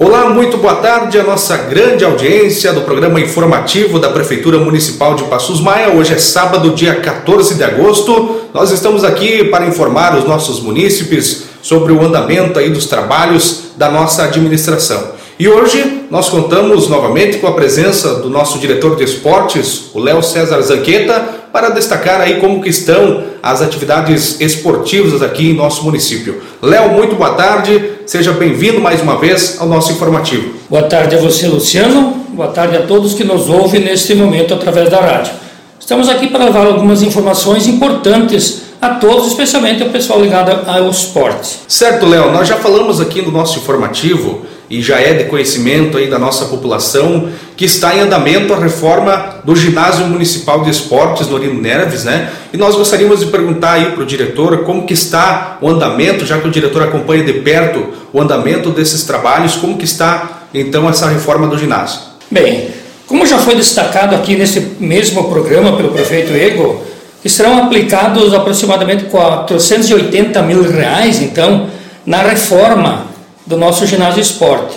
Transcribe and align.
Olá, 0.00 0.30
muito 0.30 0.56
boa 0.58 0.76
tarde 0.76 1.18
a 1.18 1.24
nossa 1.24 1.56
grande 1.56 2.04
audiência 2.04 2.72
do 2.72 2.82
programa 2.82 3.20
informativo 3.20 3.98
da 3.98 4.08
Prefeitura 4.08 4.56
Municipal 4.56 5.16
de 5.16 5.24
Passos 5.24 5.60
Maia. 5.60 5.90
Hoje 5.90 6.14
é 6.14 6.18
sábado, 6.18 6.70
dia 6.70 6.94
14 6.94 7.56
de 7.56 7.64
agosto. 7.64 8.42
Nós 8.54 8.70
estamos 8.70 9.02
aqui 9.02 9.46
para 9.46 9.66
informar 9.66 10.16
os 10.16 10.24
nossos 10.24 10.60
munícipes 10.60 11.46
sobre 11.60 11.92
o 11.92 12.00
andamento 12.00 12.60
aí 12.60 12.70
dos 12.70 12.86
trabalhos 12.86 13.72
da 13.76 13.90
nossa 13.90 14.22
administração. 14.22 15.18
E 15.36 15.48
hoje 15.48 16.04
nós 16.12 16.28
contamos 16.28 16.88
novamente 16.88 17.38
com 17.38 17.48
a 17.48 17.52
presença 17.54 18.20
do 18.20 18.30
nosso 18.30 18.60
diretor 18.60 18.94
de 18.94 19.02
esportes, 19.02 19.90
o 19.92 19.98
Léo 19.98 20.22
César 20.22 20.60
Zanqueta, 20.60 21.37
para 21.52 21.70
destacar 21.70 22.20
aí 22.20 22.40
como 22.40 22.62
que 22.62 22.68
estão 22.68 23.24
as 23.42 23.62
atividades 23.62 24.40
esportivas 24.40 25.22
aqui 25.22 25.50
em 25.50 25.54
nosso 25.54 25.84
município. 25.84 26.42
Léo, 26.62 26.90
muito 26.90 27.16
boa 27.16 27.34
tarde, 27.34 27.92
seja 28.06 28.32
bem-vindo 28.32 28.80
mais 28.80 29.00
uma 29.00 29.18
vez 29.18 29.56
ao 29.60 29.68
nosso 29.68 29.92
informativo. 29.92 30.54
Boa 30.68 30.82
tarde 30.84 31.16
a 31.16 31.18
você, 31.18 31.46
Luciano, 31.46 32.24
boa 32.30 32.48
tarde 32.48 32.76
a 32.76 32.82
todos 32.82 33.14
que 33.14 33.24
nos 33.24 33.48
ouvem 33.48 33.80
neste 33.80 34.14
momento 34.14 34.54
através 34.54 34.90
da 34.90 35.00
rádio. 35.00 35.32
Estamos 35.80 36.08
aqui 36.08 36.28
para 36.28 36.44
levar 36.44 36.66
algumas 36.66 37.02
informações 37.02 37.66
importantes 37.66 38.62
a 38.80 38.90
todos, 38.90 39.28
especialmente 39.28 39.82
ao 39.82 39.88
pessoal 39.88 40.20
ligado 40.20 40.50
ao 40.68 40.90
esporte. 40.90 41.60
Certo, 41.66 42.06
Léo, 42.06 42.30
nós 42.30 42.46
já 42.46 42.56
falamos 42.56 43.00
aqui 43.00 43.22
no 43.22 43.32
nosso 43.32 43.58
informativo 43.58 44.42
e 44.70 44.82
já 44.82 45.00
é 45.00 45.14
de 45.14 45.24
conhecimento 45.24 45.96
aí 45.96 46.08
da 46.08 46.18
nossa 46.18 46.46
população 46.46 47.30
que 47.56 47.64
está 47.64 47.96
em 47.96 48.00
andamento 48.00 48.52
a 48.52 48.58
reforma 48.58 49.36
do 49.44 49.56
Ginásio 49.56 50.06
Municipal 50.06 50.62
de 50.62 50.70
Esportes 50.70 51.26
no 51.26 51.34
Orino 51.34 51.60
Neves, 51.60 52.04
né? 52.04 52.30
E 52.52 52.56
nós 52.56 52.76
gostaríamos 52.76 53.20
de 53.20 53.26
perguntar 53.26 53.72
aí 53.72 53.92
para 53.92 54.02
o 54.02 54.06
diretor 54.06 54.64
como 54.64 54.86
que 54.86 54.94
está 54.94 55.58
o 55.60 55.68
andamento, 55.68 56.24
já 56.24 56.38
que 56.38 56.46
o 56.46 56.50
diretor 56.50 56.82
acompanha 56.82 57.24
de 57.24 57.32
perto 57.34 57.88
o 58.12 58.20
andamento 58.20 58.70
desses 58.70 59.04
trabalhos, 59.04 59.56
como 59.56 59.76
que 59.76 59.84
está 59.84 60.46
então 60.52 60.88
essa 60.88 61.08
reforma 61.08 61.46
do 61.46 61.58
ginásio? 61.58 62.00
Bem, 62.30 62.68
como 63.06 63.26
já 63.26 63.38
foi 63.38 63.56
destacado 63.56 64.14
aqui 64.14 64.36
nesse 64.36 64.76
mesmo 64.78 65.28
programa 65.30 65.76
pelo 65.76 65.90
prefeito 65.90 66.32
Ego, 66.32 66.82
serão 67.24 67.64
aplicados 67.64 68.32
aproximadamente 68.32 69.04
480 69.04 70.42
mil 70.42 70.62
reais, 70.62 71.20
então, 71.20 71.68
na 72.06 72.22
reforma 72.22 73.07
do 73.48 73.56
nosso 73.56 73.86
ginásio 73.86 74.20
esporte. 74.20 74.76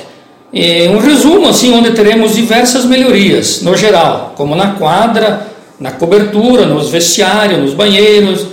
E 0.54 0.88
um 0.88 0.98
resumo 0.98 1.50
assim, 1.50 1.74
onde 1.74 1.92
teremos 1.92 2.36
diversas 2.36 2.86
melhorias, 2.86 3.62
no 3.62 3.76
geral, 3.76 4.34
como 4.36 4.56
na 4.56 4.72
quadra, 4.72 5.48
na 5.80 5.92
cobertura, 5.92 6.66
nos 6.66 6.90
vestiários, 6.90 7.60
nos 7.60 7.74
banheiros, 7.74 8.48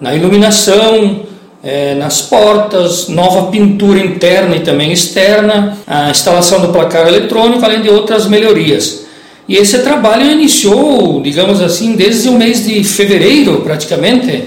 na 0.00 0.14
iluminação, 0.14 1.20
é, 1.62 1.94
nas 1.94 2.22
portas, 2.22 3.08
nova 3.08 3.50
pintura 3.50 4.00
interna 4.00 4.56
e 4.56 4.60
também 4.60 4.90
externa, 4.92 5.76
a 5.86 6.10
instalação 6.10 6.60
do 6.60 6.68
placar 6.68 7.06
eletrônico, 7.06 7.64
além 7.64 7.82
de 7.82 7.90
outras 7.90 8.26
melhorias. 8.26 9.04
E 9.48 9.56
esse 9.56 9.80
trabalho 9.80 10.30
iniciou, 10.30 11.20
digamos 11.20 11.60
assim, 11.60 11.94
desde 11.94 12.28
o 12.28 12.32
mês 12.32 12.64
de 12.64 12.82
fevereiro, 12.82 13.60
praticamente, 13.62 14.44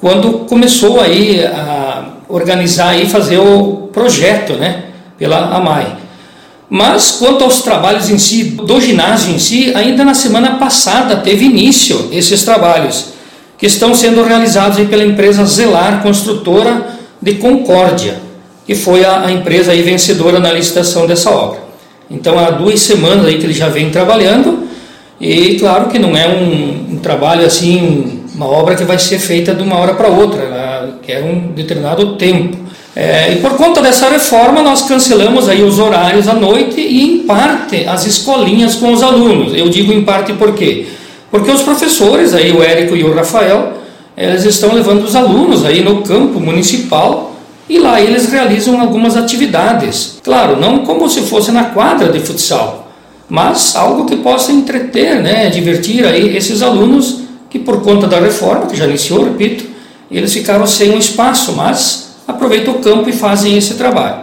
quando 0.00 0.40
começou 0.46 1.00
aí 1.00 1.44
a 1.44 2.16
organizar 2.28 2.98
e 3.00 3.06
fazer 3.06 3.38
o 3.38 3.85
projeto, 3.96 4.52
né, 4.52 4.82
pela 5.16 5.56
AMAI. 5.56 5.96
Mas 6.68 7.12
quanto 7.12 7.44
aos 7.44 7.62
trabalhos 7.62 8.10
em 8.10 8.18
si, 8.18 8.44
do 8.44 8.78
ginásio 8.78 9.34
em 9.34 9.38
si, 9.38 9.72
ainda 9.74 10.04
na 10.04 10.12
semana 10.12 10.56
passada 10.56 11.16
teve 11.16 11.46
início 11.46 12.10
esses 12.12 12.42
trabalhos, 12.42 13.14
que 13.56 13.64
estão 13.64 13.94
sendo 13.94 14.22
realizados 14.22 14.86
pela 14.86 15.02
empresa 15.02 15.46
Zelar 15.46 16.02
Construtora 16.02 16.88
de 17.22 17.36
Concórdia, 17.36 18.18
que 18.66 18.74
foi 18.74 19.02
a, 19.02 19.24
a 19.24 19.32
empresa 19.32 19.74
vencedora 19.74 20.38
na 20.38 20.52
licitação 20.52 21.06
dessa 21.06 21.30
obra. 21.30 21.60
Então 22.10 22.38
há 22.38 22.50
duas 22.50 22.80
semanas 22.80 23.24
aí 23.24 23.38
que 23.38 23.46
ele 23.46 23.54
já 23.54 23.70
vem 23.70 23.88
trabalhando, 23.88 24.68
e 25.18 25.54
claro 25.58 25.88
que 25.88 25.98
não 25.98 26.14
é 26.14 26.28
um, 26.28 26.96
um 26.96 26.98
trabalho 26.98 27.46
assim, 27.46 28.24
uma 28.34 28.46
obra 28.46 28.74
que 28.74 28.84
vai 28.84 28.98
ser 28.98 29.18
feita 29.18 29.54
de 29.54 29.62
uma 29.62 29.78
hora 29.78 29.94
para 29.94 30.08
outra, 30.08 30.42
ela 30.42 30.98
quer 31.02 31.24
um 31.24 31.52
determinado 31.52 32.16
tempo. 32.16 32.65
É, 32.98 33.34
e 33.34 33.36
por 33.36 33.58
conta 33.58 33.82
dessa 33.82 34.08
reforma, 34.08 34.62
nós 34.62 34.80
cancelamos 34.88 35.50
aí 35.50 35.62
os 35.62 35.78
horários 35.78 36.26
à 36.26 36.32
noite 36.32 36.80
e, 36.80 37.02
em 37.02 37.18
parte, 37.18 37.86
as 37.86 38.06
escolinhas 38.06 38.74
com 38.74 38.90
os 38.90 39.02
alunos. 39.02 39.52
Eu 39.54 39.68
digo 39.68 39.92
em 39.92 40.02
parte 40.02 40.32
por 40.32 40.54
quê? 40.54 40.86
Porque 41.30 41.50
os 41.50 41.60
professores, 41.60 42.32
aí, 42.32 42.50
o 42.50 42.62
Érico 42.62 42.96
e 42.96 43.04
o 43.04 43.14
Rafael, 43.14 43.74
eles 44.16 44.46
estão 44.46 44.72
levando 44.72 45.04
os 45.04 45.14
alunos 45.14 45.62
aí 45.62 45.84
no 45.84 46.00
campo 46.00 46.40
municipal 46.40 47.36
e 47.68 47.78
lá 47.78 48.00
eles 48.00 48.30
realizam 48.30 48.80
algumas 48.80 49.14
atividades. 49.14 50.18
Claro, 50.24 50.58
não 50.58 50.78
como 50.78 51.06
se 51.10 51.20
fosse 51.20 51.52
na 51.52 51.64
quadra 51.64 52.10
de 52.10 52.20
futsal, 52.20 52.90
mas 53.28 53.76
algo 53.76 54.06
que 54.06 54.16
possa 54.16 54.50
entreter, 54.52 55.20
né, 55.20 55.50
divertir 55.50 56.06
aí 56.06 56.34
esses 56.34 56.62
alunos 56.62 57.20
que 57.50 57.58
por 57.58 57.82
conta 57.82 58.06
da 58.06 58.18
reforma, 58.18 58.66
que 58.66 58.76
já 58.76 58.86
iniciou, 58.86 59.24
repito, 59.24 59.64
eles 60.10 60.32
ficaram 60.32 60.66
sem 60.66 60.92
um 60.92 60.98
espaço, 60.98 61.52
mas 61.52 62.05
aproveitam 62.46 62.74
o 62.74 62.78
campo 62.78 63.08
e 63.08 63.12
fazem 63.12 63.56
esse 63.56 63.74
trabalho. 63.74 64.22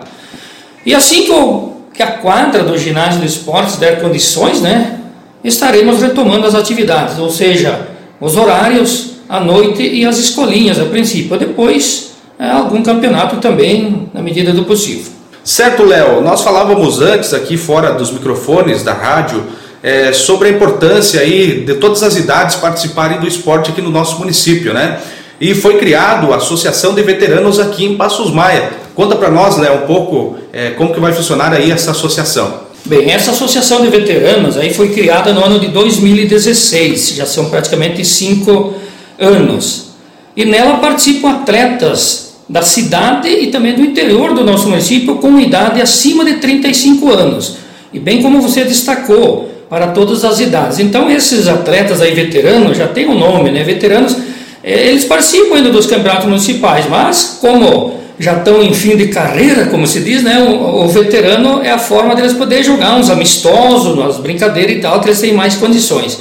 E 0.85 0.95
assim 0.95 1.23
que, 1.23 1.97
que 1.97 2.01
a 2.03 2.11
quadra 2.13 2.63
do 2.63 2.77
ginásio 2.77 3.19
de 3.19 3.27
esportes 3.27 3.75
der 3.75 4.01
condições, 4.01 4.61
né, 4.61 4.99
estaremos 5.43 6.01
retomando 6.01 6.47
as 6.47 6.55
atividades, 6.55 7.19
ou 7.19 7.29
seja, 7.29 7.87
os 8.19 8.35
horários, 8.35 9.11
à 9.27 9.39
noite 9.39 9.81
e 9.81 10.05
as 10.05 10.17
escolinhas 10.17 10.79
a 10.79 10.85
princípio. 10.85 11.37
Depois, 11.37 12.11
é, 12.39 12.49
algum 12.49 12.81
campeonato 12.81 13.37
também, 13.37 14.09
na 14.13 14.21
medida 14.21 14.51
do 14.51 14.63
possível. 14.63 15.11
Certo, 15.43 15.83
Léo. 15.83 16.21
Nós 16.21 16.41
falávamos 16.41 17.01
antes 17.01 17.33
aqui 17.33 17.57
fora 17.57 17.93
dos 17.93 18.11
microfones 18.11 18.83
da 18.83 18.93
rádio 18.93 19.43
é, 19.81 20.13
sobre 20.13 20.49
a 20.49 20.51
importância 20.51 21.19
aí 21.19 21.61
de 21.65 21.75
todas 21.75 22.03
as 22.03 22.15
idades 22.15 22.55
participarem 22.55 23.19
do 23.19 23.27
esporte 23.27 23.71
aqui 23.71 23.81
no 23.81 23.89
nosso 23.89 24.19
município, 24.19 24.73
né? 24.73 24.99
E 25.39 25.53
foi 25.53 25.77
criado 25.77 26.33
a 26.33 26.37
Associação 26.37 26.93
de 26.93 27.01
Veteranos 27.01 27.59
aqui 27.59 27.85
em 27.85 27.95
Passos 27.95 28.31
Maia. 28.31 28.71
Conta 28.95 29.15
para 29.15 29.29
nós, 29.29 29.57
Léo, 29.57 29.83
um 29.83 29.87
pouco 29.87 30.37
é, 30.51 30.71
como 30.71 30.93
que 30.93 30.99
vai 30.99 31.11
funcionar 31.13 31.51
aí 31.51 31.71
essa 31.71 31.91
associação. 31.91 32.61
Bem, 32.85 33.11
essa 33.11 33.31
associação 33.31 33.81
de 33.81 33.87
veteranos 33.87 34.57
aí 34.57 34.73
foi 34.73 34.89
criada 34.89 35.31
no 35.31 35.43
ano 35.43 35.57
de 35.57 35.69
2016, 35.69 37.15
já 37.15 37.25
são 37.25 37.49
praticamente 37.49 38.03
cinco 38.03 38.73
anos. 39.17 39.93
E 40.35 40.43
nela 40.43 40.77
participam 40.79 41.29
atletas 41.29 42.33
da 42.49 42.61
cidade 42.61 43.29
e 43.29 43.47
também 43.47 43.73
do 43.73 43.81
interior 43.81 44.33
do 44.33 44.43
nosso 44.43 44.67
município 44.67 45.15
com 45.15 45.39
idade 45.39 45.81
acima 45.81 46.25
de 46.25 46.33
35 46.35 47.09
anos. 47.09 47.55
E 47.93 47.99
bem 47.99 48.21
como 48.21 48.41
você 48.41 48.65
destacou, 48.65 49.53
para 49.73 49.87
todas 49.87 50.23
as 50.23 50.39
idades. 50.39 50.77
Então 50.77 51.09
esses 51.09 51.47
atletas 51.47 51.99
aí 51.99 52.13
veteranos 52.13 52.77
já 52.77 52.87
tem 52.87 53.07
um 53.07 53.17
nome, 53.17 53.49
né? 53.49 53.63
Veteranos 53.63 54.15
eles 54.63 55.03
participam 55.05 55.55
ainda 55.55 55.69
dos 55.69 55.85
campeonatos 55.85 56.25
municipais, 56.25 56.85
mas 56.89 57.37
como 57.41 57.99
já 58.17 58.37
estão 58.37 58.63
em 58.63 58.73
fim 58.73 58.95
de 58.95 59.07
carreira, 59.07 59.65
como 59.65 59.85
se 59.85 59.99
diz, 59.99 60.23
né? 60.23 60.39
O, 60.39 60.85
o 60.85 60.87
veterano 60.87 61.61
é 61.61 61.71
a 61.71 61.77
forma 61.77 62.15
deles 62.15 62.33
poder 62.33 62.63
jogar 62.63 62.95
uns 62.95 63.09
amistosos, 63.09 63.93
umas 63.93 64.17
brincadeiras 64.17 64.77
e 64.77 64.79
tal, 64.79 65.01
que 65.01 65.07
eles 65.07 65.19
têm 65.19 65.33
mais 65.33 65.55
condições. 65.55 66.19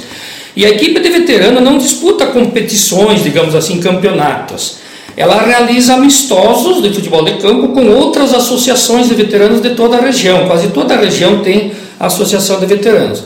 E 0.55 0.65
a 0.65 0.69
equipe 0.69 0.99
de 0.99 1.09
veterano 1.09 1.61
não 1.61 1.77
disputa 1.77 2.27
competições, 2.27 3.23
digamos 3.23 3.55
assim, 3.55 3.79
campeonatos. 3.79 4.77
Ela 5.15 5.41
realiza 5.41 5.93
amistosos 5.93 6.81
de 6.81 6.93
futebol 6.93 7.23
de 7.23 7.33
campo 7.33 7.69
com 7.69 7.87
outras 7.87 8.33
associações 8.33 9.07
de 9.07 9.15
veteranos 9.15 9.61
de 9.61 9.71
toda 9.71 9.97
a 9.97 10.01
região. 10.01 10.47
Quase 10.47 10.67
toda 10.69 10.95
a 10.95 10.97
região 10.97 11.39
tem 11.39 11.71
associação 11.99 12.59
de 12.59 12.65
veteranos. 12.65 13.23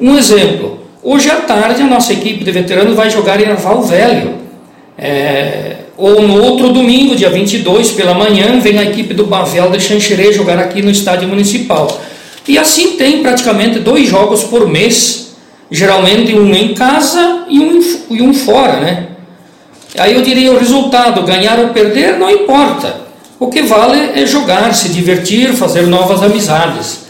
Um 0.00 0.16
exemplo: 0.16 0.80
hoje 1.02 1.30
à 1.30 1.36
tarde 1.36 1.82
a 1.82 1.86
nossa 1.86 2.12
equipe 2.12 2.42
de 2.42 2.50
veteranos 2.50 2.96
vai 2.96 3.10
jogar 3.10 3.40
em 3.40 3.46
Arval 3.46 3.82
Velho 3.82 4.47
é, 4.98 5.76
ou 5.96 6.20
no 6.22 6.42
outro 6.42 6.72
domingo, 6.72 7.14
dia 7.14 7.30
22, 7.30 7.92
pela 7.92 8.14
manhã, 8.14 8.58
vem 8.58 8.78
a 8.78 8.84
equipe 8.84 9.14
do 9.14 9.26
Bavel 9.26 9.70
de 9.70 9.80
Xanxerê 9.80 10.32
jogar 10.32 10.58
aqui 10.58 10.82
no 10.82 10.90
estádio 10.90 11.28
municipal. 11.28 12.00
E 12.46 12.58
assim 12.58 12.96
tem 12.96 13.22
praticamente 13.22 13.78
dois 13.78 14.08
jogos 14.08 14.42
por 14.44 14.66
mês, 14.66 15.36
geralmente 15.70 16.34
um 16.34 16.52
em 16.54 16.74
casa 16.74 17.44
e 17.48 17.60
um, 17.60 17.80
e 18.10 18.22
um 18.22 18.34
fora, 18.34 18.80
né? 18.80 19.06
Aí 19.98 20.14
eu 20.14 20.22
diria 20.22 20.52
o 20.52 20.58
resultado, 20.58 21.22
ganhar 21.22 21.58
ou 21.58 21.68
perder, 21.68 22.18
não 22.18 22.30
importa. 22.30 23.08
O 23.38 23.48
que 23.48 23.62
vale 23.62 24.20
é 24.20 24.26
jogar, 24.26 24.74
se 24.74 24.88
divertir, 24.88 25.52
fazer 25.52 25.82
novas 25.82 26.22
amizades. 26.22 27.00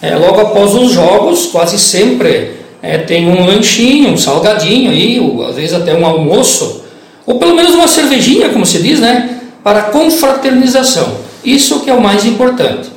É, 0.00 0.16
logo 0.16 0.40
após 0.40 0.74
os 0.74 0.92
jogos, 0.92 1.46
quase 1.46 1.78
sempre 1.78 2.52
é, 2.82 2.98
tem 2.98 3.28
um 3.28 3.46
lanchinho, 3.46 4.10
um 4.10 4.16
salgadinho 4.16 4.90
aí, 4.90 5.20
às 5.48 5.56
vezes 5.56 5.74
até 5.74 5.94
um 5.94 6.04
almoço 6.04 6.83
ou 7.26 7.38
pelo 7.38 7.54
menos 7.54 7.74
uma 7.74 7.88
cervejinha, 7.88 8.50
como 8.50 8.66
se 8.66 8.82
diz, 8.82 9.00
né? 9.00 9.40
Para 9.62 9.82
confraternização. 9.84 11.16
Isso 11.44 11.80
que 11.80 11.90
é 11.90 11.94
o 11.94 12.00
mais 12.00 12.24
importante. 12.24 12.90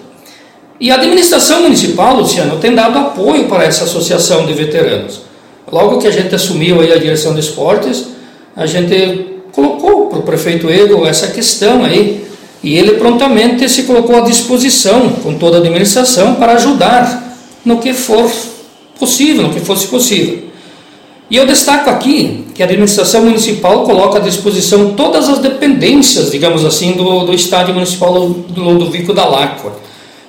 E 0.79 0.91
a 0.91 0.95
administração 0.95 1.63
municipal, 1.63 2.15
Luciano, 2.15 2.57
tem 2.57 2.75
dado 2.75 2.97
apoio 2.99 3.45
para 3.45 3.63
essa 3.63 3.85
associação 3.85 4.45
de 4.45 4.53
veteranos. 4.53 5.21
Logo 5.71 5.97
que 5.97 6.07
a 6.07 6.11
gente 6.11 6.33
assumiu 6.35 6.81
aí 6.81 6.93
a 6.93 6.97
direção 6.97 7.33
de 7.33 7.39
esportes, 7.39 8.05
a 8.55 8.65
gente 8.65 9.41
colocou 9.51 10.07
para 10.07 10.19
o 10.19 10.23
prefeito 10.23 10.69
Ego 10.69 11.05
essa 11.07 11.27
questão 11.27 11.83
aí 11.83 12.27
E 12.63 12.75
ele 12.75 12.93
prontamente 12.93 13.69
se 13.69 13.83
colocou 13.83 14.17
à 14.17 14.21
disposição, 14.21 15.09
com 15.23 15.35
toda 15.35 15.57
a 15.57 15.59
administração, 15.59 16.35
para 16.35 16.53
ajudar 16.53 17.37
no 17.63 17.77
que 17.77 17.93
for 17.93 18.29
possível, 18.99 19.43
no 19.43 19.53
que 19.53 19.59
fosse 19.59 19.87
possível. 19.87 20.47
E 21.29 21.35
eu 21.35 21.45
destaco 21.45 21.89
aqui 21.89 22.45
que 22.55 22.61
a 22.63 22.65
administração 22.65 23.23
municipal 23.23 23.83
coloca 23.83 24.17
à 24.17 24.21
disposição 24.21 24.93
todas 24.93 25.27
as 25.27 25.39
dependências, 25.39 26.31
digamos 26.31 26.63
assim, 26.63 26.93
do, 26.93 27.25
do 27.25 27.33
estádio 27.33 27.73
municipal 27.73 28.29
do 28.29 28.63
Ludovico 28.63 29.13
da 29.13 29.25
Láqua. 29.25 29.73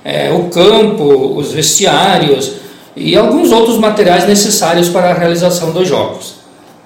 É, 0.05 0.33
o 0.33 0.45
campo, 0.45 1.37
os 1.37 1.53
vestiários 1.53 2.53
e 2.97 3.17
alguns 3.17 3.53
outros 3.53 3.79
materiais 3.79 4.27
necessários 4.27 4.89
para 4.89 5.11
a 5.11 5.15
realização 5.15 5.71
dos 5.71 5.87
jogos. 5.87 6.35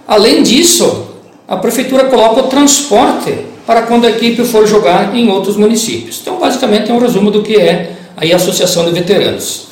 Além 0.07 0.43
disso, 0.43 1.07
a 1.49 1.57
prefeitura 1.57 2.05
coloca 2.05 2.41
o 2.41 2.49
transporte 2.49 3.35
para 3.67 3.83
quando 3.83 4.07
a 4.07 4.11
equipe 4.11 4.45
for 4.45 4.67
jogar 4.67 5.17
em 5.17 5.31
outros 5.31 5.57
municípios. 5.57 6.19
Então, 6.21 6.39
basicamente, 6.39 6.91
é 6.91 6.95
um 6.95 6.99
resumo 6.99 7.31
do 7.31 7.43
que 7.43 7.57
é 7.57 7.93
a 8.17 8.37
Associação 8.37 8.85
de 8.85 8.91
Veteranos. 8.91 9.72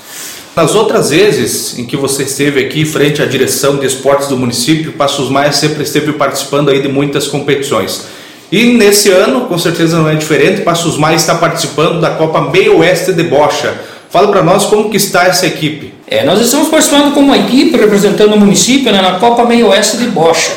Nas 0.57 0.75
outras 0.75 1.11
vezes 1.11 1.79
em 1.79 1.85
que 1.85 1.97
você 1.97 2.25
esteve 2.25 2.61
aqui 2.61 2.85
frente 2.85 3.23
à 3.23 3.27
direção 3.27 3.77
de 3.77 3.87
esportes 3.87 4.29
do 4.29 4.37
município, 4.37 4.93
Passos 4.93 5.31
Maia 5.31 5.53
sempre 5.53 5.85
esteve 5.85 6.13
participando 6.13 6.71
aí 6.71 6.83
de 6.83 6.89
muitas 6.89 7.29
competições. 7.29 8.07
E 8.51 8.65
nesse 8.75 9.11
ano, 9.11 9.43
com 9.43 9.57
certeza 9.57 9.97
não 9.97 10.09
é 10.09 10.17
diferente, 10.17 10.63
Passos 10.63 10.99
Maia 10.99 11.15
está 11.15 11.37
participando 11.37 12.01
da 12.01 12.11
Copa 12.11 12.51
Meio 12.51 12.79
Oeste 12.79 13.13
de 13.13 13.23
Bocha. 13.23 13.73
Fala 14.11 14.29
para 14.29 14.43
nós 14.43 14.67
como 14.67 14.91
que 14.91 14.97
está 14.97 15.25
essa 15.25 15.47
equipe. 15.47 15.95
É, 16.09 16.25
nós 16.25 16.41
estamos 16.41 16.69
participando 16.69 17.15
como 17.15 17.33
equipe 17.33 17.77
representando 17.77 18.35
o 18.35 18.41
município 18.41 18.91
né, 18.91 19.01
na 19.01 19.21
Copa 19.21 19.45
Meio 19.45 19.69
Oeste 19.69 19.99
de 19.99 20.09
Bocha. 20.09 20.51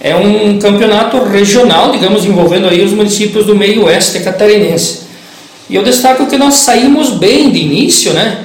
É 0.00 0.16
um 0.16 0.58
campeonato 0.58 1.22
regional, 1.22 1.92
digamos, 1.92 2.24
envolvendo 2.24 2.66
aí 2.66 2.82
os 2.82 2.92
municípios 2.92 3.44
do 3.44 3.54
meio 3.54 3.84
oeste 3.84 4.20
catarinense. 4.20 5.00
E 5.68 5.76
eu 5.76 5.82
destaco 5.82 6.26
que 6.26 6.36
nós 6.36 6.54
saímos 6.56 7.10
bem 7.10 7.50
de 7.50 7.58
início, 7.58 8.12
né? 8.12 8.38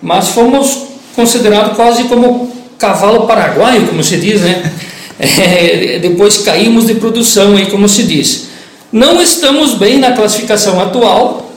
Mas 0.00 0.28
fomos 0.28 0.84
considerados 1.16 1.76
quase 1.76 2.04
como 2.04 2.52
cavalo 2.78 3.26
paraguaio, 3.26 3.86
como 3.86 4.02
se 4.02 4.16
diz, 4.16 4.40
né? 4.40 4.72
É, 5.16 6.00
depois 6.00 6.38
caímos 6.38 6.88
de 6.88 6.96
produção 6.96 7.56
aí, 7.56 7.66
como 7.66 7.88
se 7.88 8.02
diz. 8.02 8.48
Não 8.90 9.22
estamos 9.22 9.74
bem 9.74 9.98
na 10.00 10.10
classificação 10.10 10.80
atual. 10.80 11.52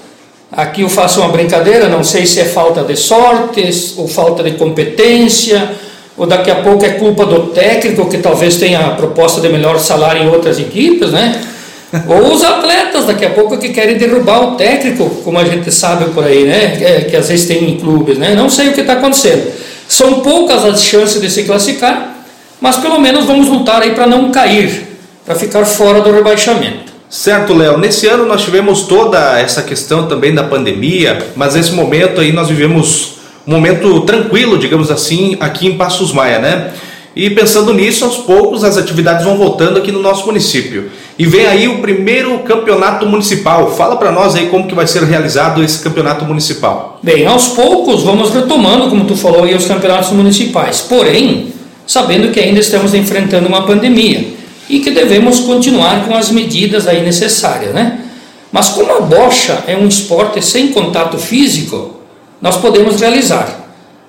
Aqui 0.51 0.81
eu 0.81 0.89
faço 0.89 1.21
uma 1.21 1.29
brincadeira, 1.29 1.89
não 1.89 2.03
sei 2.03 2.27
se 2.27 2.39
é 2.39 2.45
falta 2.45 2.83
de 2.83 2.95
sorte 2.95 3.67
ou 3.97 4.07
falta 4.07 4.43
de 4.43 4.51
competência 4.51 5.75
ou 6.17 6.25
daqui 6.25 6.49
a 6.49 6.55
pouco 6.55 6.83
é 6.83 6.89
culpa 6.89 7.25
do 7.25 7.47
técnico 7.47 8.09
que 8.09 8.17
talvez 8.17 8.57
tenha 8.57 8.79
a 8.79 8.89
proposta 8.91 9.39
de 9.39 9.49
melhor 9.49 9.79
salário 9.79 10.23
em 10.23 10.27
outras 10.27 10.59
equipes, 10.59 11.11
né? 11.11 11.39
Ou 12.07 12.33
os 12.33 12.43
atletas 12.43 13.05
daqui 13.05 13.25
a 13.25 13.29
pouco 13.29 13.57
que 13.57 13.69
querem 13.69 13.97
derrubar 13.97 14.41
o 14.41 14.55
técnico, 14.55 15.09
como 15.23 15.39
a 15.39 15.45
gente 15.45 15.71
sabe 15.71 16.05
por 16.11 16.25
aí, 16.25 16.43
né? 16.43 16.77
É, 16.81 17.01
que 17.01 17.15
às 17.15 17.29
vezes 17.29 17.47
tem 17.47 17.71
em 17.71 17.77
clubes, 17.77 18.17
né? 18.17 18.35
Não 18.35 18.49
sei 18.49 18.69
o 18.69 18.73
que 18.73 18.81
está 18.81 18.93
acontecendo. 18.93 19.51
São 19.87 20.19
poucas 20.19 20.65
as 20.65 20.83
chances 20.83 21.21
de 21.21 21.29
se 21.29 21.43
classificar, 21.43 22.17
mas 22.59 22.77
pelo 22.77 22.99
menos 22.99 23.25
vamos 23.25 23.47
lutar 23.47 23.81
aí 23.81 23.91
para 23.91 24.05
não 24.05 24.31
cair, 24.31 24.97
para 25.25 25.35
ficar 25.35 25.63
fora 25.65 26.01
do 26.01 26.11
rebaixamento. 26.11 26.91
Certo, 27.09 27.53
Léo. 27.53 27.77
Nesse 27.77 28.05
ano 28.07 28.25
nós 28.25 28.43
tivemos 28.43 28.81
toda 28.81 29.39
essa 29.39 29.63
questão 29.63 30.07
também 30.07 30.35
da 30.35 30.43
pandemia, 30.43 31.25
mas 31.37 31.55
nesse 31.55 31.71
momento 31.71 32.19
aí 32.19 32.33
nós 32.33 32.49
vivemos 32.49 33.13
um 33.47 33.51
momento 33.51 34.01
tranquilo, 34.01 34.57
digamos 34.57 34.91
assim, 34.91 35.37
aqui 35.39 35.67
em 35.67 35.77
Passos 35.77 36.11
Maia, 36.11 36.39
né? 36.39 36.73
E 37.19 37.31
pensando 37.31 37.73
nisso, 37.73 38.05
aos 38.05 38.17
poucos 38.17 38.63
as 38.63 38.77
atividades 38.77 39.25
vão 39.25 39.35
voltando 39.35 39.79
aqui 39.79 39.91
no 39.91 40.03
nosso 40.03 40.23
município. 40.27 40.91
E 41.17 41.25
vem 41.25 41.47
aí 41.47 41.67
o 41.67 41.79
primeiro 41.79 42.37
campeonato 42.43 43.07
municipal. 43.07 43.71
Fala 43.71 43.95
para 43.95 44.11
nós 44.11 44.35
aí 44.35 44.49
como 44.49 44.67
que 44.67 44.75
vai 44.75 44.85
ser 44.85 45.01
realizado 45.01 45.63
esse 45.63 45.79
campeonato 45.83 46.23
municipal. 46.25 46.99
Bem, 47.01 47.25
aos 47.25 47.47
poucos 47.47 48.03
vamos 48.03 48.29
retomando, 48.29 48.87
como 48.91 49.05
tu 49.05 49.15
falou 49.15 49.45
aí, 49.45 49.55
os 49.55 49.65
campeonatos 49.65 50.11
municipais. 50.11 50.81
Porém, 50.81 51.51
sabendo 51.87 52.31
que 52.31 52.39
ainda 52.39 52.59
estamos 52.59 52.93
enfrentando 52.93 53.47
uma 53.47 53.65
pandemia 53.65 54.27
e 54.69 54.77
que 54.77 54.91
devemos 54.91 55.39
continuar 55.39 56.05
com 56.05 56.15
as 56.15 56.29
medidas 56.29 56.85
aí 56.85 57.01
necessárias, 57.03 57.73
né? 57.73 57.99
Mas 58.51 58.69
como 58.69 58.93
a 58.93 59.01
bocha 59.01 59.63
é 59.65 59.75
um 59.75 59.87
esporte 59.87 60.39
sem 60.45 60.67
contato 60.67 61.17
físico, 61.17 61.99
nós 62.39 62.57
podemos 62.57 63.01
realizar. 63.01 63.66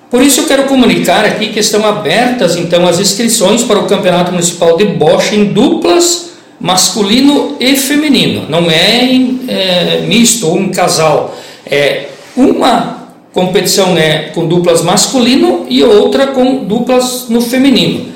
Por 0.09 0.23
isso 0.23 0.41
eu 0.41 0.45
quero 0.45 0.63
comunicar 0.63 1.23
aqui 1.23 1.49
que 1.49 1.59
estão 1.59 1.85
abertas 1.85 2.55
então 2.55 2.87
as 2.87 2.99
inscrições 2.99 3.63
para 3.63 3.77
o 3.77 3.85
Campeonato 3.85 4.31
Municipal 4.31 4.75
de 4.75 4.85
Bocha 4.85 5.35
em 5.35 5.45
duplas 5.45 6.31
masculino 6.59 7.55
e 7.59 7.75
feminino. 7.75 8.45
Não 8.49 8.69
é, 8.69 9.05
em, 9.05 9.41
é 9.47 10.03
misto 10.07 10.47
ou 10.47 10.57
um 10.57 10.69
casal. 10.69 11.37
É 11.65 12.07
uma 12.35 13.07
competição 13.31 13.97
é 13.97 14.31
com 14.33 14.47
duplas 14.47 14.81
masculino 14.81 15.65
e 15.69 15.83
outra 15.83 16.27
com 16.27 16.63
duplas 16.63 17.25
no 17.29 17.41
feminino. 17.41 18.07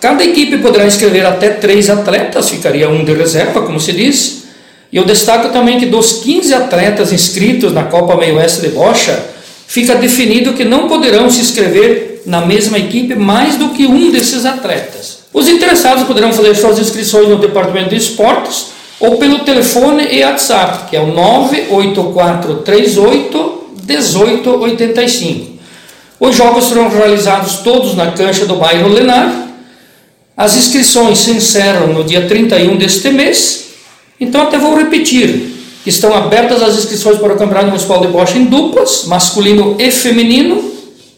Cada 0.00 0.22
equipe 0.24 0.58
poderá 0.58 0.86
inscrever 0.86 1.26
até 1.26 1.50
três 1.50 1.90
atletas, 1.90 2.50
ficaria 2.50 2.88
um 2.88 3.04
de 3.04 3.12
reserva, 3.12 3.62
como 3.62 3.80
se 3.80 3.92
diz. 3.92 4.44
E 4.92 4.96
eu 4.96 5.04
destaco 5.04 5.48
também 5.48 5.78
que 5.78 5.86
dos 5.86 6.20
15 6.22 6.54
atletas 6.54 7.12
inscritos 7.12 7.72
na 7.72 7.84
Copa 7.84 8.14
Meio 8.16 8.36
Oeste 8.36 8.60
de 8.60 8.68
Bocha, 8.68 9.33
fica 9.66 9.96
definido 9.96 10.52
que 10.52 10.64
não 10.64 10.88
poderão 10.88 11.30
se 11.30 11.40
inscrever 11.40 12.22
na 12.26 12.40
mesma 12.40 12.78
equipe 12.78 13.14
mais 13.14 13.56
do 13.56 13.68
que 13.70 13.86
um 13.86 14.10
desses 14.10 14.44
atletas. 14.44 15.20
Os 15.32 15.48
interessados 15.48 16.04
poderão 16.04 16.32
fazer 16.32 16.54
suas 16.54 16.78
inscrições 16.78 17.28
no 17.28 17.38
Departamento 17.38 17.90
de 17.90 17.96
Esportes 17.96 18.66
ou 19.00 19.18
pelo 19.18 19.40
telefone 19.40 20.06
e 20.10 20.22
WhatsApp, 20.22 20.88
que 20.88 20.96
é 20.96 21.00
o 21.00 21.08
98438 21.08 23.64
1885. 23.86 25.54
Os 26.18 26.36
jogos 26.36 26.64
serão 26.64 26.88
realizados 26.88 27.56
todos 27.56 27.94
na 27.94 28.12
cancha 28.12 28.46
do 28.46 28.56
bairro 28.56 28.88
Lenar. 28.88 29.48
As 30.36 30.56
inscrições 30.56 31.18
se 31.18 31.30
encerram 31.32 31.88
no 31.88 32.04
dia 32.04 32.26
31 32.26 32.76
deste 32.76 33.10
mês. 33.10 33.66
Então 34.18 34.42
até 34.42 34.56
vou 34.56 34.76
repetir: 34.76 35.52
Estão 35.86 36.14
abertas 36.14 36.62
as 36.62 36.78
inscrições 36.78 37.18
para 37.18 37.34
o 37.34 37.36
Campeonato 37.36 37.66
Municipal 37.66 38.00
de 38.00 38.06
Bocha 38.06 38.38
em 38.38 38.46
duplas, 38.46 39.04
masculino 39.06 39.76
e 39.78 39.90
feminino, 39.90 40.72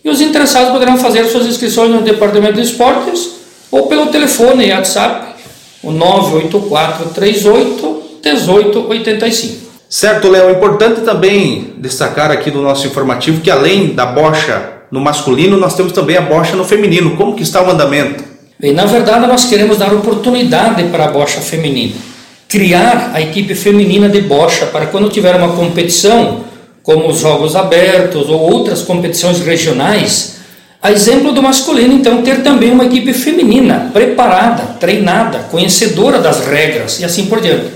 e 0.04 0.10
os 0.10 0.20
interessados 0.20 0.72
poderão 0.72 0.98
fazer 0.98 1.24
suas 1.26 1.46
inscrições 1.46 1.88
no 1.90 2.02
Departamento 2.02 2.54
de 2.54 2.62
Esportes 2.62 3.30
ou 3.70 3.86
pelo 3.86 4.06
telefone 4.06 4.66
e 4.66 4.72
WhatsApp, 4.72 5.36
o 5.82 5.92
98438 5.92 8.02
1885. 8.24 9.66
Certo, 9.88 10.28
Léo. 10.28 10.50
Importante 10.50 11.02
também 11.02 11.74
destacar 11.78 12.32
aqui 12.32 12.50
do 12.50 12.60
nosso 12.60 12.88
informativo 12.88 13.40
que 13.40 13.50
além 13.50 13.94
da 13.94 14.06
bocha 14.06 14.72
no 14.90 15.00
masculino, 15.00 15.56
nós 15.56 15.76
temos 15.76 15.92
também 15.92 16.17
a 16.17 16.22
bocha 16.22 16.56
no 16.56 16.64
feminino. 16.64 17.17
Como 17.17 17.36
que 17.36 17.44
está 17.44 17.62
o 17.62 17.70
andamento? 17.70 18.24
Bem, 18.58 18.72
na 18.72 18.84
verdade, 18.84 19.29
nós 19.29 19.44
queremos 19.44 19.79
dar 19.79 19.94
oportunidade 19.94 20.82
para 20.84 21.05
a 21.05 21.08
bocha 21.08 21.41
feminina 21.41 22.16
criar 22.48 23.10
a 23.12 23.20
equipe 23.20 23.55
feminina 23.55 24.08
de 24.08 24.20
bocha 24.20 24.67
para 24.67 24.86
quando 24.86 25.08
tiver 25.08 25.34
uma 25.34 25.56
competição, 25.56 26.44
como 26.82 27.08
os 27.08 27.19
Jogos 27.19 27.56
Abertos 27.56 28.29
ou 28.29 28.41
outras 28.41 28.82
competições 28.82 29.41
regionais, 29.41 30.36
a 30.82 30.93
exemplo 30.93 31.32
do 31.32 31.43
masculino, 31.43 31.93
então, 31.93 32.22
ter 32.22 32.43
também 32.43 32.70
uma 32.70 32.84
equipe 32.84 33.12
feminina 33.12 33.91
preparada, 33.93 34.76
treinada, 34.79 35.41
conhecedora 35.50 36.20
das 36.20 36.46
regras 36.46 37.00
e 37.00 37.05
assim 37.05 37.26
por 37.26 37.41
diante. 37.41 37.67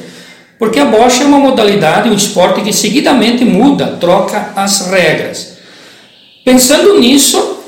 Porque 0.58 0.78
a 0.78 0.84
bocha 0.84 1.24
é 1.24 1.26
uma 1.26 1.38
modalidade, 1.38 2.08
um 2.08 2.14
esporte 2.14 2.60
que 2.60 2.72
seguidamente 2.72 3.44
muda, 3.44 3.96
troca 3.98 4.52
as 4.54 4.86
regras. 4.86 5.56
Pensando 6.44 7.00
nisso, 7.00 7.58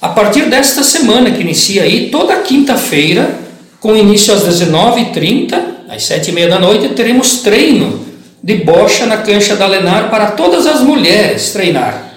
a 0.00 0.10
partir 0.10 0.42
desta 0.42 0.84
semana 0.84 1.30
que 1.30 1.40
inicia 1.40 1.82
aí, 1.82 2.10
toda 2.10 2.36
quinta-feira, 2.36 3.40
com 3.80 3.96
início 3.96 4.32
às 4.32 4.44
19h30, 4.44 5.77
às 5.88 6.04
sete 6.04 6.30
e 6.30 6.32
meia 6.32 6.48
da 6.48 6.58
noite, 6.58 6.90
teremos 6.90 7.38
treino 7.38 8.06
de 8.42 8.56
bocha 8.56 9.06
na 9.06 9.16
cancha 9.16 9.56
da 9.56 9.66
Lenar 9.66 10.10
para 10.10 10.32
todas 10.32 10.66
as 10.66 10.80
mulheres 10.82 11.50
treinar. 11.50 12.12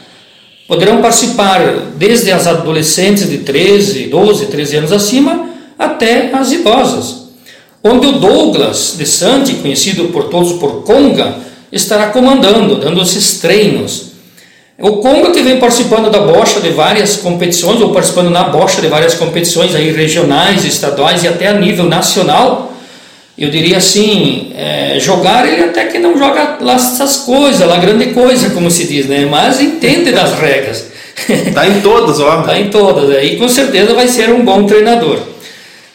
Poderão 0.67 1.01
participar 1.01 1.59
desde 1.95 2.31
as 2.31 2.47
adolescentes 2.47 3.29
de 3.29 3.39
13, 3.39 4.07
12, 4.07 4.45
13 4.47 4.75
anos 4.77 4.91
acima 4.91 5.49
até 5.79 6.29
as 6.33 6.51
idosas. 6.51 7.21
Onde 7.83 8.07
o 8.07 8.11
Douglas 8.13 8.95
de 8.97 9.05
Santi, 9.05 9.55
conhecido 9.55 10.09
por 10.09 10.25
todos 10.25 10.53
por 10.53 10.83
Conga, 10.83 11.35
estará 11.71 12.07
comandando, 12.07 12.75
dando 12.75 13.01
esses 13.01 13.39
treinos. 13.39 14.11
O 14.79 14.97
Conga 14.97 15.31
que 15.31 15.41
vem 15.41 15.59
participando 15.59 16.09
da 16.09 16.19
bocha 16.19 16.59
de 16.59 16.69
várias 16.69 17.17
competições, 17.17 17.81
ou 17.81 17.91
participando 17.91 18.29
na 18.29 18.43
bocha 18.43 18.81
de 18.81 18.87
várias 18.87 19.15
competições 19.15 19.73
aí 19.73 19.91
regionais, 19.91 20.63
estaduais 20.63 21.23
e 21.23 21.27
até 21.27 21.47
a 21.47 21.53
nível 21.53 21.85
nacional, 21.85 22.70
eu 23.43 23.49
diria 23.49 23.77
assim, 23.77 24.51
é, 24.55 24.97
jogar 24.99 25.51
ele 25.51 25.63
até 25.63 25.85
que 25.85 25.97
não 25.97 26.17
joga 26.17 26.57
lá 26.61 26.75
essas 26.75 27.17
coisas, 27.17 27.67
lá 27.67 27.77
grande 27.77 28.07
coisa, 28.07 28.51
como 28.51 28.69
se 28.69 28.85
diz, 28.85 29.07
né? 29.07 29.27
Mas 29.29 29.59
entende 29.59 30.11
das 30.11 30.37
regras. 30.39 30.91
Está 31.27 31.65
em 31.67 31.81
todas, 31.81 32.19
ó. 32.19 32.41
Está 32.41 32.59
em 32.59 32.69
todas, 32.69 33.09
aí 33.09 33.37
com 33.37 33.49
certeza 33.49 33.95
vai 33.95 34.07
ser 34.07 34.31
um 34.31 34.45
bom 34.45 34.65
treinador. 34.65 35.19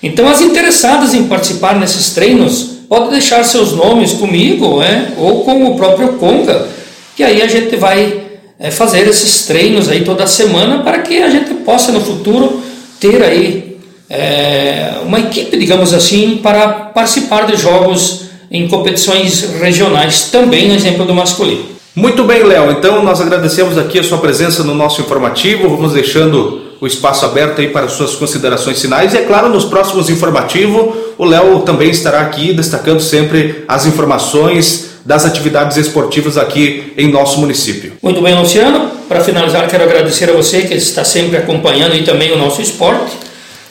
Então 0.02 0.28
as 0.28 0.40
interessadas 0.40 1.14
em 1.14 1.24
participar 1.24 1.78
nesses 1.78 2.10
treinos 2.10 2.78
pode 2.88 3.10
deixar 3.10 3.44
seus 3.44 3.72
nomes 3.72 4.12
comigo 4.12 4.82
é, 4.82 5.12
ou 5.16 5.44
com 5.44 5.66
o 5.66 5.76
próprio 5.76 6.14
Conga, 6.14 6.66
que 7.14 7.22
aí 7.22 7.42
a 7.42 7.46
gente 7.46 7.76
vai 7.76 8.22
é, 8.58 8.70
fazer 8.72 9.06
esses 9.06 9.46
treinos 9.46 9.88
aí 9.88 10.04
toda 10.04 10.26
semana 10.26 10.82
para 10.82 10.98
que 10.98 11.22
a 11.22 11.30
gente 11.30 11.54
possa 11.54 11.92
no 11.92 12.00
futuro 12.00 12.60
ter 12.98 13.22
aí 13.22 13.75
é, 14.08 14.94
uma 15.04 15.18
equipe, 15.18 15.56
digamos 15.56 15.92
assim, 15.92 16.38
para 16.42 16.68
participar 16.68 17.46
de 17.46 17.56
jogos 17.56 18.26
em 18.50 18.68
competições 18.68 19.50
regionais, 19.60 20.28
também 20.30 20.68
no 20.68 20.74
exemplo 20.74 21.04
do 21.04 21.14
masculino. 21.14 21.76
Muito 21.94 22.24
bem, 22.24 22.42
Léo. 22.42 22.70
Então 22.72 23.02
nós 23.02 23.20
agradecemos 23.20 23.78
aqui 23.78 23.98
a 23.98 24.02
sua 24.02 24.18
presença 24.18 24.62
no 24.62 24.74
nosso 24.74 25.00
informativo. 25.00 25.68
Vamos 25.68 25.94
deixando 25.94 26.60
o 26.78 26.86
espaço 26.86 27.24
aberto 27.24 27.60
aí 27.60 27.68
para 27.68 27.88
suas 27.88 28.14
considerações 28.14 28.80
finais. 28.80 29.14
E 29.14 29.16
é 29.16 29.22
claro, 29.22 29.48
nos 29.48 29.64
próximos 29.64 30.10
informativos, 30.10 30.94
o 31.16 31.24
Léo 31.24 31.60
também 31.60 31.90
estará 31.90 32.20
aqui 32.20 32.52
destacando 32.52 33.00
sempre 33.00 33.64
as 33.66 33.86
informações 33.86 34.90
das 35.06 35.24
atividades 35.24 35.76
esportivas 35.76 36.36
aqui 36.36 36.92
em 36.98 37.10
nosso 37.10 37.40
município. 37.40 37.94
Muito 38.02 38.20
bem, 38.20 38.38
Luciano. 38.38 38.90
Para 39.08 39.20
finalizar, 39.20 39.66
quero 39.68 39.84
agradecer 39.84 40.28
a 40.28 40.32
você 40.34 40.62
que 40.62 40.74
está 40.74 41.04
sempre 41.04 41.38
acompanhando 41.38 41.94
e 41.94 42.02
também 42.02 42.32
o 42.32 42.36
nosso 42.36 42.60
esporte. 42.60 43.16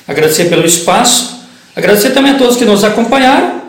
Agradecer 0.07 0.45
pelo 0.45 0.65
espaço. 0.65 1.35
Agradecer 1.75 2.11
também 2.11 2.33
a 2.33 2.37
todos 2.37 2.57
que 2.57 2.65
nos 2.65 2.83
acompanharam. 2.83 3.61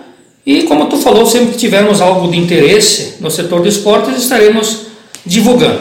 E 0.44 0.62
como 0.62 0.86
tu 0.86 0.96
falou, 0.98 1.26
sempre 1.26 1.52
que 1.52 1.58
tivermos 1.58 2.00
algo 2.00 2.30
de 2.30 2.38
interesse 2.38 3.16
no 3.20 3.30
setor 3.30 3.62
de 3.62 3.68
esportes, 3.68 4.16
estaremos 4.16 4.86
divulgando. 5.24 5.80